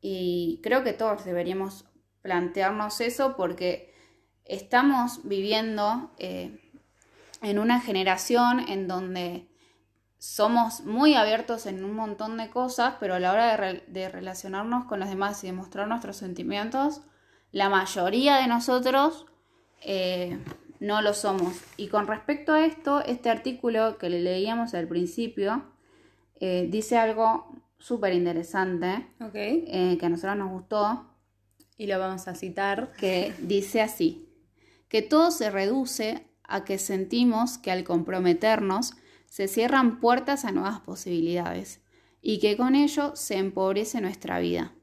y 0.00 0.60
creo 0.62 0.82
que 0.82 0.92
todos 0.92 1.24
deberíamos 1.24 1.84
plantearnos 2.22 3.00
eso 3.00 3.36
porque 3.36 3.94
estamos 4.44 5.20
viviendo 5.26 6.10
eh, 6.18 6.58
en 7.42 7.58
una 7.58 7.80
generación 7.80 8.60
en 8.68 8.88
donde 8.88 9.46
somos 10.18 10.82
muy 10.82 11.14
abiertos 11.14 11.64
en 11.66 11.82
un 11.84 11.94
montón 11.94 12.36
de 12.36 12.50
cosas, 12.50 12.94
pero 13.00 13.14
a 13.14 13.20
la 13.20 13.32
hora 13.32 13.50
de, 13.52 13.56
re- 13.56 13.84
de 13.86 14.08
relacionarnos 14.08 14.84
con 14.84 15.00
los 15.00 15.08
demás 15.08 15.42
y 15.44 15.46
de 15.46 15.52
mostrar 15.54 15.88
nuestros 15.88 16.16
sentimientos, 16.16 17.00
la 17.52 17.68
mayoría 17.70 18.36
de 18.36 18.46
nosotros 18.46 19.26
eh, 19.80 20.38
no 20.78 21.00
lo 21.00 21.14
somos. 21.14 21.54
Y 21.78 21.88
con 21.88 22.06
respecto 22.06 22.52
a 22.52 22.64
esto, 22.66 23.00
este 23.02 23.30
artículo 23.30 23.96
que 23.96 24.10
le 24.10 24.20
leíamos 24.20 24.74
al 24.74 24.88
principio 24.88 25.64
eh, 26.40 26.68
dice 26.70 26.96
algo 26.96 27.46
súper 27.78 28.14
interesante 28.14 29.06
eh, 29.34 29.96
que 29.98 30.06
a 30.06 30.08
nosotros 30.08 30.36
nos 30.36 30.50
gustó, 30.50 31.06
Y 31.76 31.86
lo 31.86 31.98
vamos 31.98 32.28
a 32.28 32.34
citar. 32.34 32.92
que 32.98 33.32
dice 33.40 33.80
así, 33.80 34.28
que 34.88 35.02
todo 35.02 35.30
se 35.30 35.50
reduce 35.50 36.26
a 36.42 36.64
que 36.64 36.78
sentimos 36.78 37.58
que 37.58 37.70
al 37.70 37.84
comprometernos 37.84 38.94
se 39.26 39.48
cierran 39.48 40.00
puertas 40.00 40.44
a 40.44 40.50
nuevas 40.50 40.80
posibilidades 40.80 41.80
y 42.20 42.40
que 42.40 42.56
con 42.56 42.74
ello 42.74 43.14
se 43.14 43.36
empobrece 43.36 44.00
nuestra 44.00 44.40
vida. 44.40 44.74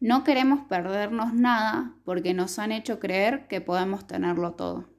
No 0.00 0.24
queremos 0.24 0.66
perdernos 0.66 1.32
nada 1.32 1.94
porque 2.04 2.34
nos 2.34 2.58
han 2.58 2.72
hecho 2.72 2.98
creer 2.98 3.46
que 3.46 3.60
podemos 3.60 4.06
tenerlo 4.06 4.54
todo. 4.54 4.91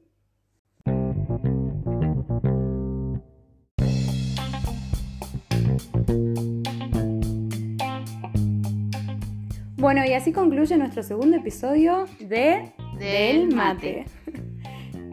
Bueno, 9.93 10.10
y 10.10 10.15
así 10.15 10.32
concluye 10.32 10.75
nuestro 10.75 11.03
segundo 11.03 11.38
episodio 11.38 12.08
de 12.19 12.71
Del 12.97 13.53
Mate. 13.53 14.06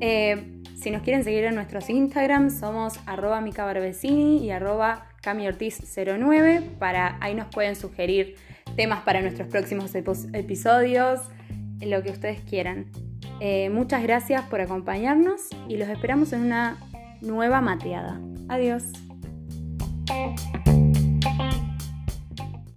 Eh, 0.02 0.62
si 0.80 0.90
nos 0.90 1.02
quieren 1.02 1.24
seguir 1.24 1.44
en 1.44 1.54
nuestros 1.54 1.90
Instagram, 1.90 2.48
somos 2.48 2.98
arroba 3.04 3.42
micabarbecini 3.42 4.42
y 4.42 4.50
arroba 4.50 5.08
camiortiz09. 5.22 6.62
Para, 6.78 7.18
ahí 7.20 7.34
nos 7.34 7.48
pueden 7.48 7.76
sugerir 7.76 8.36
temas 8.76 9.02
para 9.02 9.20
nuestros 9.20 9.48
próximos 9.48 9.94
episodios, 9.94 11.20
lo 11.82 12.02
que 12.02 12.12
ustedes 12.12 12.40
quieran. 12.40 12.86
Eh, 13.40 13.68
muchas 13.68 14.02
gracias 14.02 14.40
por 14.44 14.62
acompañarnos 14.62 15.42
y 15.68 15.76
los 15.76 15.90
esperamos 15.90 16.32
en 16.32 16.46
una 16.46 16.78
nueva 17.20 17.60
mateada. 17.60 18.18
Adiós. 18.48 18.84